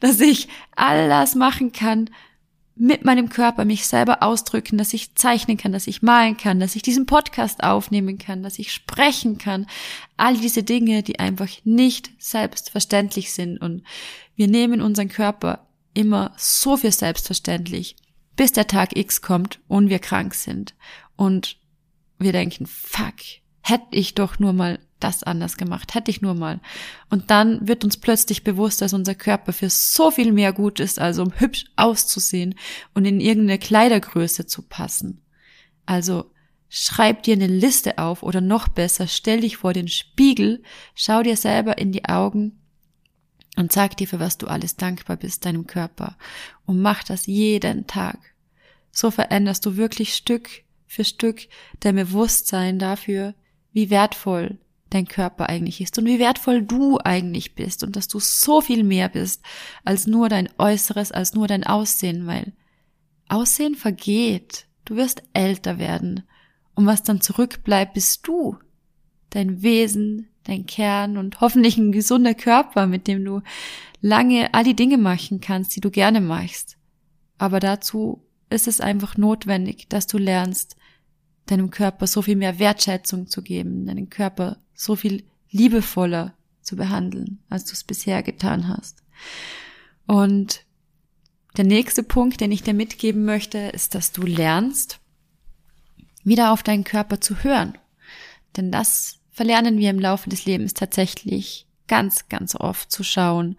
dass 0.00 0.20
ich 0.20 0.48
all 0.74 1.08
das 1.08 1.34
machen 1.34 1.72
kann, 1.72 2.10
mit 2.76 3.04
meinem 3.04 3.28
Körper 3.28 3.64
mich 3.64 3.86
selber 3.86 4.22
ausdrücken, 4.22 4.78
dass 4.78 4.92
ich 4.92 5.14
zeichnen 5.14 5.56
kann, 5.56 5.70
dass 5.70 5.86
ich 5.86 6.02
malen 6.02 6.36
kann, 6.36 6.58
dass 6.58 6.74
ich 6.74 6.82
diesen 6.82 7.06
Podcast 7.06 7.62
aufnehmen 7.62 8.18
kann, 8.18 8.42
dass 8.42 8.58
ich 8.58 8.72
sprechen 8.72 9.38
kann. 9.38 9.66
All 10.16 10.36
diese 10.36 10.64
Dinge, 10.64 11.04
die 11.04 11.20
einfach 11.20 11.48
nicht 11.62 12.10
selbstverständlich 12.18 13.32
sind. 13.32 13.58
Und 13.58 13.84
wir 14.34 14.48
nehmen 14.48 14.82
unseren 14.82 15.08
Körper 15.08 15.68
immer 15.94 16.32
so 16.36 16.76
viel 16.76 16.90
selbstverständlich 16.90 17.94
bis 18.36 18.52
der 18.52 18.66
Tag 18.66 18.96
X 18.96 19.22
kommt 19.22 19.60
und 19.68 19.88
wir 19.88 19.98
krank 19.98 20.34
sind 20.34 20.74
und 21.16 21.56
wir 22.18 22.32
denken, 22.32 22.66
fuck, 22.66 23.14
hätte 23.60 23.86
ich 23.92 24.14
doch 24.14 24.38
nur 24.38 24.52
mal 24.52 24.78
das 25.00 25.22
anders 25.22 25.56
gemacht, 25.56 25.94
hätte 25.94 26.10
ich 26.10 26.22
nur 26.22 26.34
mal. 26.34 26.60
Und 27.10 27.30
dann 27.30 27.68
wird 27.68 27.84
uns 27.84 27.98
plötzlich 27.98 28.42
bewusst, 28.42 28.80
dass 28.80 28.94
unser 28.94 29.14
Körper 29.14 29.52
für 29.52 29.70
so 29.70 30.10
viel 30.10 30.32
mehr 30.32 30.52
gut 30.52 30.80
ist, 30.80 30.98
also 30.98 31.22
um 31.22 31.32
hübsch 31.38 31.66
auszusehen 31.76 32.54
und 32.94 33.04
in 33.04 33.20
irgendeine 33.20 33.58
Kleidergröße 33.58 34.46
zu 34.46 34.62
passen. 34.62 35.22
Also 35.86 36.30
schreib 36.68 37.22
dir 37.22 37.34
eine 37.34 37.46
Liste 37.46 37.98
auf 37.98 38.22
oder 38.22 38.40
noch 38.40 38.68
besser, 38.68 39.06
stell 39.06 39.40
dich 39.40 39.58
vor 39.58 39.72
den 39.72 39.88
Spiegel, 39.88 40.62
schau 40.94 41.22
dir 41.22 41.36
selber 41.36 41.78
in 41.78 41.92
die 41.92 42.06
Augen 42.06 42.58
und 43.56 43.72
sag 43.72 43.96
dir, 43.96 44.08
für 44.08 44.20
was 44.20 44.38
du 44.38 44.46
alles 44.46 44.76
dankbar 44.76 45.16
bist, 45.16 45.44
deinem 45.44 45.66
Körper. 45.66 46.16
Und 46.66 46.80
mach 46.80 47.04
das 47.04 47.26
jeden 47.26 47.86
Tag. 47.86 48.18
So 48.90 49.10
veränderst 49.10 49.66
du 49.66 49.76
wirklich 49.76 50.14
Stück 50.14 50.48
für 50.86 51.04
Stück 51.04 51.48
dein 51.80 51.96
Bewusstsein 51.96 52.78
dafür, 52.78 53.34
wie 53.72 53.90
wertvoll 53.90 54.58
dein 54.90 55.08
Körper 55.08 55.48
eigentlich 55.48 55.80
ist 55.80 55.98
und 55.98 56.06
wie 56.06 56.20
wertvoll 56.20 56.62
du 56.62 56.98
eigentlich 57.02 57.54
bist 57.54 57.82
und 57.82 57.96
dass 57.96 58.06
du 58.06 58.20
so 58.20 58.60
viel 58.60 58.84
mehr 58.84 59.08
bist 59.08 59.42
als 59.84 60.06
nur 60.06 60.28
dein 60.28 60.48
Äußeres, 60.56 61.10
als 61.10 61.34
nur 61.34 61.48
dein 61.48 61.64
Aussehen, 61.64 62.26
weil 62.26 62.52
Aussehen 63.28 63.74
vergeht. 63.74 64.66
Du 64.84 64.96
wirst 64.96 65.22
älter 65.32 65.78
werden. 65.78 66.22
Und 66.74 66.86
was 66.86 67.02
dann 67.02 67.20
zurückbleibt, 67.20 67.94
bist 67.94 68.26
du. 68.26 68.58
Dein 69.30 69.62
Wesen, 69.62 70.28
dein 70.44 70.66
Kern 70.66 71.16
und 71.16 71.40
hoffentlich 71.40 71.76
ein 71.76 71.92
gesunder 71.92 72.34
Körper, 72.34 72.86
mit 72.86 73.06
dem 73.06 73.24
du 73.24 73.42
lange 74.00 74.52
all 74.52 74.64
die 74.64 74.76
Dinge 74.76 74.98
machen 74.98 75.40
kannst, 75.40 75.74
die 75.74 75.80
du 75.80 75.90
gerne 75.90 76.20
machst. 76.20 76.76
Aber 77.38 77.60
dazu 77.60 78.22
ist 78.50 78.68
es 78.68 78.80
einfach 78.80 79.16
notwendig, 79.16 79.88
dass 79.88 80.06
du 80.06 80.18
lernst, 80.18 80.76
deinem 81.46 81.70
Körper 81.70 82.06
so 82.06 82.22
viel 82.22 82.36
mehr 82.36 82.58
Wertschätzung 82.58 83.26
zu 83.28 83.42
geben, 83.42 83.86
deinen 83.86 84.08
Körper 84.08 84.58
so 84.72 84.96
viel 84.96 85.24
liebevoller 85.50 86.34
zu 86.62 86.76
behandeln, 86.76 87.40
als 87.50 87.64
du 87.66 87.72
es 87.72 87.84
bisher 87.84 88.22
getan 88.22 88.68
hast. 88.68 89.02
Und 90.06 90.64
der 91.56 91.64
nächste 91.64 92.02
Punkt, 92.02 92.40
den 92.40 92.50
ich 92.50 92.62
dir 92.62 92.74
mitgeben 92.74 93.24
möchte, 93.24 93.58
ist, 93.58 93.94
dass 93.94 94.12
du 94.12 94.22
lernst, 94.22 95.00
wieder 96.24 96.52
auf 96.52 96.62
deinen 96.62 96.84
Körper 96.84 97.20
zu 97.20 97.44
hören. 97.44 97.76
Denn 98.56 98.72
das 98.72 99.20
verlernen 99.34 99.78
wir 99.78 99.90
im 99.90 99.98
Laufe 99.98 100.30
des 100.30 100.46
Lebens 100.46 100.72
tatsächlich 100.74 101.66
ganz, 101.88 102.28
ganz 102.28 102.54
oft 102.54 102.90
zu 102.90 103.02
schauen, 103.02 103.56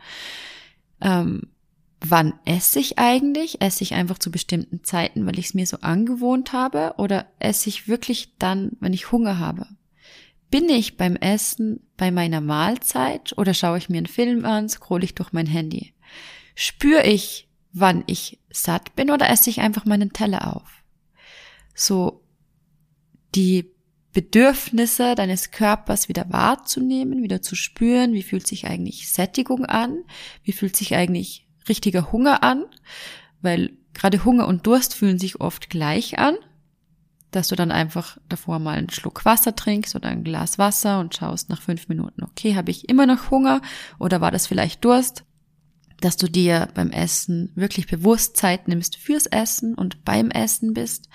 ähm, 1.01 1.49
wann 1.99 2.33
esse 2.45 2.79
ich 2.79 2.97
eigentlich? 2.97 3.61
Esse 3.61 3.83
ich 3.83 3.93
einfach 3.93 4.17
zu 4.17 4.31
bestimmten 4.31 4.83
Zeiten, 4.83 5.25
weil 5.25 5.37
ich 5.37 5.47
es 5.47 5.53
mir 5.53 5.67
so 5.67 5.77
angewohnt 5.81 6.53
habe? 6.53 6.93
Oder 6.97 7.27
esse 7.39 7.69
ich 7.69 7.87
wirklich 7.87 8.37
dann, 8.39 8.71
wenn 8.79 8.93
ich 8.93 9.11
Hunger 9.11 9.37
habe? 9.37 9.67
Bin 10.49 10.69
ich 10.69 10.95
beim 10.95 11.17
Essen 11.17 11.81
bei 11.97 12.09
meiner 12.09 12.39
Mahlzeit 12.39 13.37
oder 13.37 13.53
schaue 13.53 13.77
ich 13.77 13.89
mir 13.89 13.97
einen 13.97 14.05
Film 14.05 14.45
an, 14.45 14.69
scroll 14.69 15.03
ich 15.03 15.13
durch 15.13 15.33
mein 15.33 15.47
Handy? 15.47 15.93
Spüre 16.55 17.05
ich, 17.05 17.49
wann 17.73 18.05
ich 18.07 18.39
satt 18.49 18.95
bin 18.95 19.11
oder 19.11 19.29
esse 19.29 19.49
ich 19.49 19.59
einfach 19.59 19.83
meinen 19.83 20.13
Teller 20.13 20.55
auf? 20.55 20.83
So, 21.73 22.23
die 23.35 23.74
Bedürfnisse 24.15 25.13
deines 25.13 25.51
Körpers 25.51 26.07
wieder 26.07 26.25
wahrzunehmen, 26.29 27.21
wieder 27.21 27.41
zu 27.41 27.53
spüren, 27.53 28.13
wie 28.13 28.23
fühlt 28.23 28.47
sich 28.47 28.65
eigentlich 28.65 29.11
Sättigung 29.11 29.65
an, 29.65 30.05
wie 30.41 30.53
fühlt 30.53 30.77
sich 30.77 30.95
eigentlich 30.95 31.45
richtiger 31.67 32.13
Hunger 32.13 32.41
an, 32.41 32.63
weil 33.41 33.73
gerade 33.93 34.23
Hunger 34.23 34.47
und 34.47 34.65
Durst 34.67 34.95
fühlen 34.95 35.19
sich 35.19 35.41
oft 35.41 35.69
gleich 35.69 36.17
an. 36.17 36.37
dass 37.31 37.49
du 37.49 37.57
dann 37.57 37.71
einfach 37.71 38.17
davor 38.29 38.59
mal 38.59 38.77
einen 38.77 38.89
Schluck 38.89 39.25
Wasser 39.25 39.53
trinkst 39.53 39.93
oder 39.93 40.07
ein 40.07 40.23
Glas 40.23 40.57
Wasser 40.57 41.01
und 41.01 41.13
schaust 41.13 41.49
nach 41.49 41.61
fünf 41.61 41.89
Minuten, 41.89 42.23
okay, 42.23 42.55
habe 42.55 42.71
ich 42.71 42.87
immer 42.87 43.05
noch 43.05 43.29
Hunger 43.29 43.61
oder 43.99 44.21
war 44.21 44.31
das 44.31 44.47
vielleicht 44.47 44.85
Durst? 44.85 45.25
Dass 45.99 46.15
du 46.15 46.29
dir 46.29 46.69
beim 46.73 46.91
Essen 46.91 47.51
wirklich 47.55 47.87
bewusst 47.87 48.37
Zeit 48.37 48.69
nimmst 48.69 48.95
fürs 48.95 49.25
Essen 49.25 49.75
und 49.75 50.05
beim 50.05 50.31
Essen 50.31 50.73
bist 50.73 51.09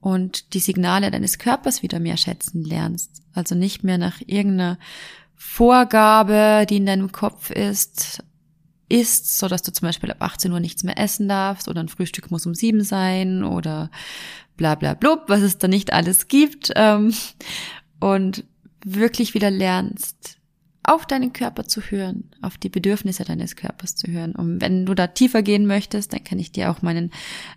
und 0.00 0.54
die 0.54 0.60
Signale 0.60 1.10
deines 1.10 1.38
Körpers 1.38 1.82
wieder 1.82 2.00
mehr 2.00 2.16
schätzen 2.16 2.64
lernst. 2.64 3.22
Also 3.32 3.54
nicht 3.54 3.84
mehr 3.84 3.98
nach 3.98 4.20
irgendeiner 4.26 4.78
Vorgabe, 5.36 6.66
die 6.68 6.76
in 6.78 6.86
deinem 6.86 7.12
Kopf 7.12 7.50
ist, 7.50 8.22
isst, 8.88 9.38
so 9.38 9.48
dass 9.48 9.62
du 9.62 9.72
zum 9.72 9.86
Beispiel 9.86 10.10
ab 10.10 10.20
18 10.20 10.52
Uhr 10.52 10.60
nichts 10.60 10.82
mehr 10.84 10.98
essen 10.98 11.28
darfst 11.28 11.68
oder 11.68 11.80
ein 11.80 11.88
Frühstück 11.88 12.30
muss 12.30 12.46
um 12.46 12.54
sieben 12.54 12.82
sein 12.82 13.44
oder 13.44 13.90
bla 14.56 14.74
bla 14.74 14.94
blub, 14.94 15.24
was 15.28 15.42
es 15.42 15.58
da 15.58 15.68
nicht 15.68 15.92
alles 15.92 16.28
gibt. 16.28 16.72
Ähm, 16.74 17.14
und 18.00 18.44
wirklich 18.84 19.34
wieder 19.34 19.50
lernst, 19.50 20.39
auf 20.82 21.06
deinen 21.06 21.32
Körper 21.32 21.64
zu 21.64 21.82
hören, 21.82 22.30
auf 22.40 22.56
die 22.56 22.68
Bedürfnisse 22.68 23.24
deines 23.24 23.54
Körpers 23.54 23.96
zu 23.96 24.10
hören. 24.10 24.34
Und 24.34 24.60
wenn 24.60 24.86
du 24.86 24.94
da 24.94 25.06
tiefer 25.06 25.42
gehen 25.42 25.66
möchtest, 25.66 26.12
dann 26.12 26.24
kann 26.24 26.38
ich 26.38 26.52
dir 26.52 26.70
auch 26.70 26.82
meinen 26.82 27.10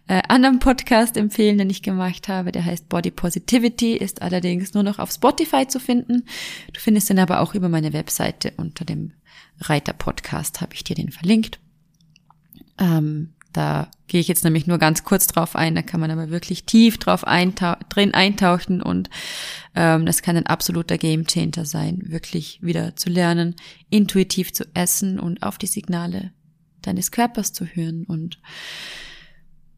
äh, 0.07 0.21
anderen 0.27 0.59
Podcast 0.59 1.15
empfehlen, 1.15 1.57
den 1.57 1.69
ich 1.69 1.81
gemacht 1.81 2.27
habe. 2.27 2.51
Der 2.51 2.65
heißt 2.65 2.89
Body 2.89 3.11
Positivity, 3.11 3.95
ist 3.95 4.21
allerdings 4.21 4.73
nur 4.73 4.83
noch 4.83 4.99
auf 4.99 5.11
Spotify 5.11 5.67
zu 5.67 5.79
finden. 5.79 6.25
Du 6.73 6.79
findest 6.79 7.09
den 7.09 7.19
aber 7.19 7.39
auch 7.39 7.55
über 7.55 7.69
meine 7.69 7.93
Webseite 7.93 8.53
unter 8.57 8.85
dem 8.85 9.13
Reiter 9.59 9.93
Podcast 9.93 10.61
habe 10.61 10.73
ich 10.73 10.83
dir 10.83 10.95
den 10.95 11.11
verlinkt. 11.11 11.59
Ähm, 12.77 13.33
da 13.53 13.89
gehe 14.07 14.19
ich 14.19 14.27
jetzt 14.27 14.43
nämlich 14.43 14.67
nur 14.67 14.77
ganz 14.77 15.03
kurz 15.03 15.27
drauf 15.27 15.55
ein, 15.55 15.75
da 15.75 15.81
kann 15.81 15.99
man 15.99 16.11
aber 16.11 16.29
wirklich 16.29 16.65
tief 16.65 16.97
drauf 16.97 17.25
eintau 17.25 17.75
drin 17.89 18.13
eintauchen 18.13 18.81
und 18.81 19.09
ähm, 19.75 20.05
das 20.05 20.21
kann 20.21 20.35
ein 20.35 20.47
absoluter 20.47 20.97
Gamechanger 20.97 21.65
sein, 21.65 22.01
wirklich 22.05 22.59
wieder 22.61 22.95
zu 22.95 23.09
lernen, 23.09 23.55
intuitiv 23.89 24.53
zu 24.53 24.65
essen 24.73 25.19
und 25.19 25.43
auf 25.43 25.57
die 25.57 25.67
Signale 25.67 26.31
deines 26.81 27.11
Körpers 27.11 27.53
zu 27.53 27.65
hören. 27.65 28.03
Und 28.05 28.39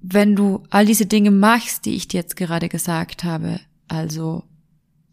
wenn 0.01 0.35
du 0.35 0.63
all 0.69 0.85
diese 0.85 1.05
Dinge 1.05 1.31
machst, 1.31 1.85
die 1.85 1.95
ich 1.95 2.07
dir 2.07 2.21
jetzt 2.21 2.35
gerade 2.35 2.69
gesagt 2.69 3.23
habe, 3.23 3.59
also 3.87 4.43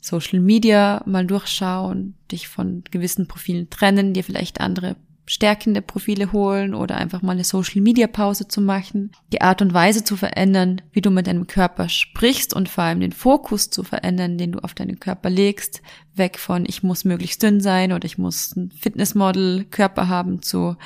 Social 0.03 0.41
Media 0.41 1.03
mal 1.07 1.27
durchschauen, 1.27 2.15
dich 2.31 2.49
von 2.49 2.83
gewissen 2.91 3.29
Profilen 3.29 3.71
trennen, 3.71 4.15
dir 4.15 4.25
vielleicht 4.25 4.61
andere 4.61 4.97
stärkende 5.25 5.83
Profile 5.83 6.33
holen 6.33 6.75
oder 6.75 6.97
einfach 6.97 7.23
mal 7.23 7.33
eine 7.33 7.45
Social 7.45 7.81
Media 7.81 8.07
Pause 8.07 8.49
zu 8.49 8.61
machen, 8.61 9.13
die 9.33 9.41
Art 9.41 9.63
und 9.63 9.73
Weise 9.73 10.03
zu 10.03 10.17
verändern, 10.17 10.83
wie 10.93 11.01
du 11.01 11.11
mit 11.11 11.27
deinem 11.27 11.47
Körper 11.47 11.89
sprichst 11.89 12.55
und 12.55 12.69
vor 12.69 12.85
allem 12.85 13.01
den 13.01 13.13
Fokus 13.13 13.71
zu 13.71 13.85
verändern, 13.85 14.37
den 14.37 14.53
du 14.53 14.59
auf 14.59 14.75
deinen 14.75 14.99
Körper 14.99 15.31
legst, 15.31 15.81
weg 16.15 16.39
von 16.39 16.65
ich 16.67 16.83
muss 16.83 17.05
möglichst 17.05 17.43
dünn 17.43 17.61
sein 17.61 17.93
oder 17.93 18.05
ich 18.05 18.19
muss 18.19 18.57
ein 18.57 18.73
Fitnessmodel 18.73 19.65
Körper 19.71 20.09
haben 20.09 20.43
zu 20.43 20.77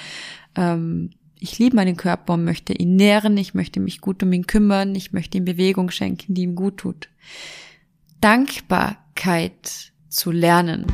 ähm, 0.55 1.11
ich 1.39 1.59
liebe 1.59 1.77
meinen 1.77 1.97
Körper 1.97 2.35
und 2.35 2.45
möchte 2.45 2.73
ihn 2.73 2.97
nähren, 2.97 3.37
ich 3.37 3.55
möchte 3.55 3.81
mich 3.81 4.01
gut 4.01 4.23
um 4.23 4.33
ihn 4.33 4.47
kümmern, 4.47 4.95
ich 4.95 5.13
möchte 5.13 5.39
ihm 5.39 5.45
Bewegung 5.45 5.91
schenken, 5.91 6.35
die 6.35 6.43
ihm 6.43 6.55
gut 6.55 6.79
tut. 6.79 7.09
Dankbarkeit 8.21 9.93
zu 10.09 10.31
lernen 10.31 10.87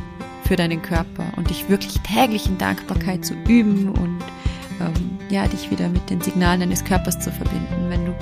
für 0.53 0.57
deinen 0.57 0.83
Körper 0.83 1.25
und 1.35 1.49
dich 1.49 1.67
wirklich 1.67 1.99
täglich 2.01 2.45
in 2.45 2.59
Dankbarkeit 2.59 3.25
zu 3.25 3.33
üben 3.47 3.89
und 3.89 4.19
ähm, 4.79 5.17
ja, 5.31 5.47
dich 5.47 5.71
wieder 5.71 5.89
mit 5.89 6.11
den 6.11 6.21
Signalen 6.21 6.59
deines 6.59 6.85
Körpers 6.85 7.19
zu 7.19 7.31
verbinden. 7.31 7.89
Wenn 7.89 8.05
du 8.05 8.13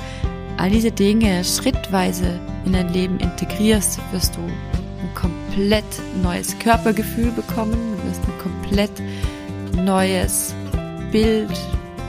all 0.56 0.70
diese 0.70 0.92
Dinge 0.92 1.44
schrittweise 1.44 2.40
in 2.64 2.72
dein 2.72 2.94
Leben 2.94 3.20
integrierst, 3.20 4.00
wirst 4.14 4.38
du 4.38 4.40
ein 4.40 5.14
komplett 5.14 5.84
neues 6.24 6.58
Körpergefühl 6.58 7.32
bekommen, 7.32 7.74
du 7.98 8.10
wirst 8.10 8.22
ein 8.24 8.40
komplett 8.40 9.84
neues 9.84 10.56
Bild 11.12 11.52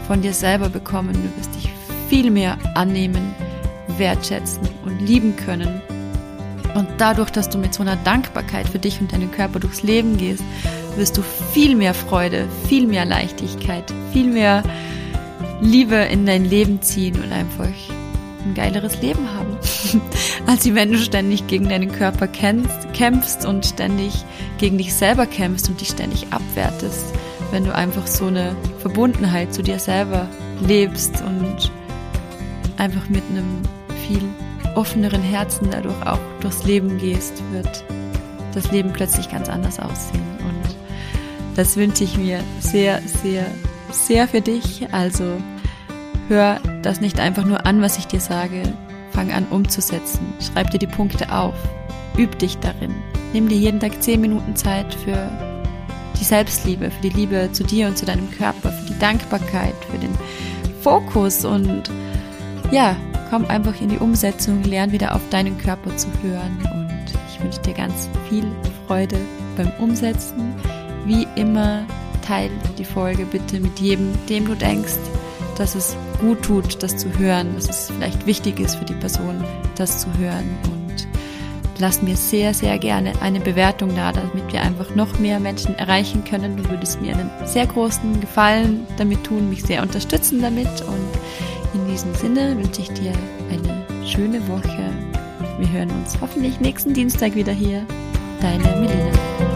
von 0.06 0.22
dir 0.22 0.34
selber 0.34 0.68
bekommen, 0.68 1.14
du 1.14 1.36
wirst 1.36 1.52
dich 1.56 1.68
viel 2.08 2.30
mehr 2.30 2.56
annehmen, 2.76 3.34
wertschätzen 3.98 4.68
und 4.84 5.00
lieben 5.00 5.34
können 5.34 5.81
und 6.74 6.88
dadurch, 6.98 7.30
dass 7.30 7.50
du 7.50 7.58
mit 7.58 7.74
so 7.74 7.82
einer 7.82 7.96
Dankbarkeit 7.96 8.68
für 8.68 8.78
dich 8.78 9.00
und 9.00 9.12
deinen 9.12 9.30
Körper 9.30 9.60
durchs 9.60 9.82
Leben 9.82 10.16
gehst, 10.16 10.42
wirst 10.96 11.16
du 11.16 11.22
viel 11.52 11.76
mehr 11.76 11.94
Freude, 11.94 12.48
viel 12.68 12.86
mehr 12.86 13.04
Leichtigkeit, 13.04 13.84
viel 14.12 14.28
mehr 14.28 14.62
Liebe 15.60 15.96
in 15.96 16.26
dein 16.26 16.44
Leben 16.44 16.82
ziehen 16.82 17.16
und 17.22 17.32
einfach 17.32 17.68
ein 18.44 18.54
geileres 18.54 19.00
Leben 19.00 19.28
haben, 19.34 19.56
als 20.46 20.72
wenn 20.74 20.92
du 20.92 20.98
ständig 20.98 21.46
gegen 21.46 21.68
deinen 21.68 21.92
Körper 21.92 22.26
kämpfst, 22.26 23.46
und 23.46 23.66
ständig 23.66 24.12
gegen 24.58 24.78
dich 24.78 24.94
selber 24.94 25.26
kämpfst 25.26 25.68
und 25.68 25.80
dich 25.80 25.88
ständig 25.88 26.26
abwertest, 26.30 27.14
wenn 27.50 27.64
du 27.64 27.74
einfach 27.74 28.06
so 28.06 28.26
eine 28.26 28.56
Verbundenheit 28.78 29.54
zu 29.54 29.62
dir 29.62 29.78
selber 29.78 30.28
lebst 30.60 31.22
und 31.22 31.70
einfach 32.76 33.08
mit 33.08 33.22
einem 33.30 33.62
viel 34.06 34.22
offeneren 34.74 35.22
Herzen 35.22 35.68
dadurch 35.70 36.06
auch 36.06 36.18
durchs 36.40 36.64
Leben 36.64 36.98
gehst, 36.98 37.42
wird 37.52 37.84
das 38.54 38.70
Leben 38.70 38.92
plötzlich 38.92 39.30
ganz 39.30 39.48
anders 39.48 39.78
aussehen. 39.78 40.22
Und 40.40 40.76
das 41.56 41.76
wünsche 41.76 42.04
ich 42.04 42.16
mir 42.16 42.40
sehr, 42.60 43.00
sehr, 43.02 43.46
sehr 43.90 44.28
für 44.28 44.40
dich. 44.40 44.86
Also 44.92 45.24
hör 46.28 46.60
das 46.82 47.00
nicht 47.00 47.20
einfach 47.20 47.44
nur 47.44 47.66
an, 47.66 47.80
was 47.80 47.98
ich 47.98 48.06
dir 48.06 48.20
sage. 48.20 48.62
Fang 49.10 49.32
an 49.32 49.46
umzusetzen. 49.50 50.32
Schreib 50.40 50.70
dir 50.70 50.78
die 50.78 50.86
Punkte 50.86 51.32
auf. 51.32 51.54
Üb 52.16 52.38
dich 52.38 52.58
darin. 52.58 52.94
Nimm 53.32 53.48
dir 53.48 53.58
jeden 53.58 53.80
Tag 53.80 54.02
zehn 54.02 54.20
Minuten 54.20 54.56
Zeit 54.56 54.94
für 54.94 55.30
die 56.18 56.24
Selbstliebe, 56.24 56.90
für 56.90 57.02
die 57.02 57.16
Liebe 57.16 57.50
zu 57.52 57.64
dir 57.64 57.88
und 57.88 57.98
zu 57.98 58.06
deinem 58.06 58.30
Körper, 58.30 58.70
für 58.70 58.92
die 58.92 58.98
Dankbarkeit, 58.98 59.74
für 59.90 59.98
den 59.98 60.14
Fokus 60.82 61.44
und 61.44 61.90
ja, 62.70 62.96
komm 63.32 63.46
einfach 63.46 63.80
in 63.80 63.88
die 63.88 63.96
Umsetzung, 63.96 64.62
lern 64.62 64.92
wieder 64.92 65.14
auf 65.14 65.22
deinen 65.30 65.56
Körper 65.56 65.96
zu 65.96 66.08
hören 66.22 66.58
und 66.74 67.18
ich 67.30 67.42
wünsche 67.42 67.62
dir 67.62 67.72
ganz 67.72 68.10
viel 68.28 68.44
Freude 68.86 69.16
beim 69.56 69.72
Umsetzen. 69.78 70.54
Wie 71.06 71.26
immer, 71.34 71.86
teile 72.20 72.52
die 72.76 72.84
Folge 72.84 73.24
bitte 73.24 73.58
mit 73.58 73.80
jedem, 73.80 74.12
dem 74.28 74.44
du 74.44 74.54
denkst, 74.54 74.98
dass 75.56 75.74
es 75.74 75.96
gut 76.20 76.42
tut, 76.42 76.82
das 76.82 76.98
zu 76.98 77.08
hören, 77.18 77.54
dass 77.54 77.70
es 77.70 77.90
vielleicht 77.90 78.26
wichtig 78.26 78.60
ist 78.60 78.74
für 78.74 78.84
die 78.84 78.92
Person, 78.92 79.42
das 79.76 80.00
zu 80.00 80.08
hören 80.18 80.44
und 80.64 81.08
lass 81.78 82.02
mir 82.02 82.16
sehr, 82.16 82.52
sehr 82.52 82.78
gerne 82.78 83.14
eine 83.22 83.40
Bewertung 83.40 83.96
da, 83.96 84.12
damit 84.12 84.52
wir 84.52 84.60
einfach 84.60 84.94
noch 84.94 85.18
mehr 85.18 85.40
Menschen 85.40 85.74
erreichen 85.78 86.22
können. 86.24 86.58
Du 86.58 86.68
würdest 86.68 87.00
mir 87.00 87.16
einen 87.16 87.30
sehr 87.46 87.66
großen 87.66 88.20
Gefallen 88.20 88.86
damit 88.98 89.24
tun, 89.24 89.48
mich 89.48 89.62
sehr 89.62 89.80
unterstützen 89.80 90.42
damit 90.42 90.68
und 90.82 91.08
in 91.74 91.86
diesem 91.86 92.14
Sinne 92.14 92.56
wünsche 92.56 92.82
ich 92.82 92.90
dir 92.92 93.12
eine 93.50 94.06
schöne 94.06 94.46
Woche. 94.48 94.90
Wir 95.58 95.70
hören 95.72 95.90
uns 95.90 96.20
hoffentlich 96.20 96.60
nächsten 96.60 96.92
Dienstag 96.94 97.34
wieder 97.34 97.52
hier. 97.52 97.86
Deine 98.40 98.64
Melina. 98.80 99.51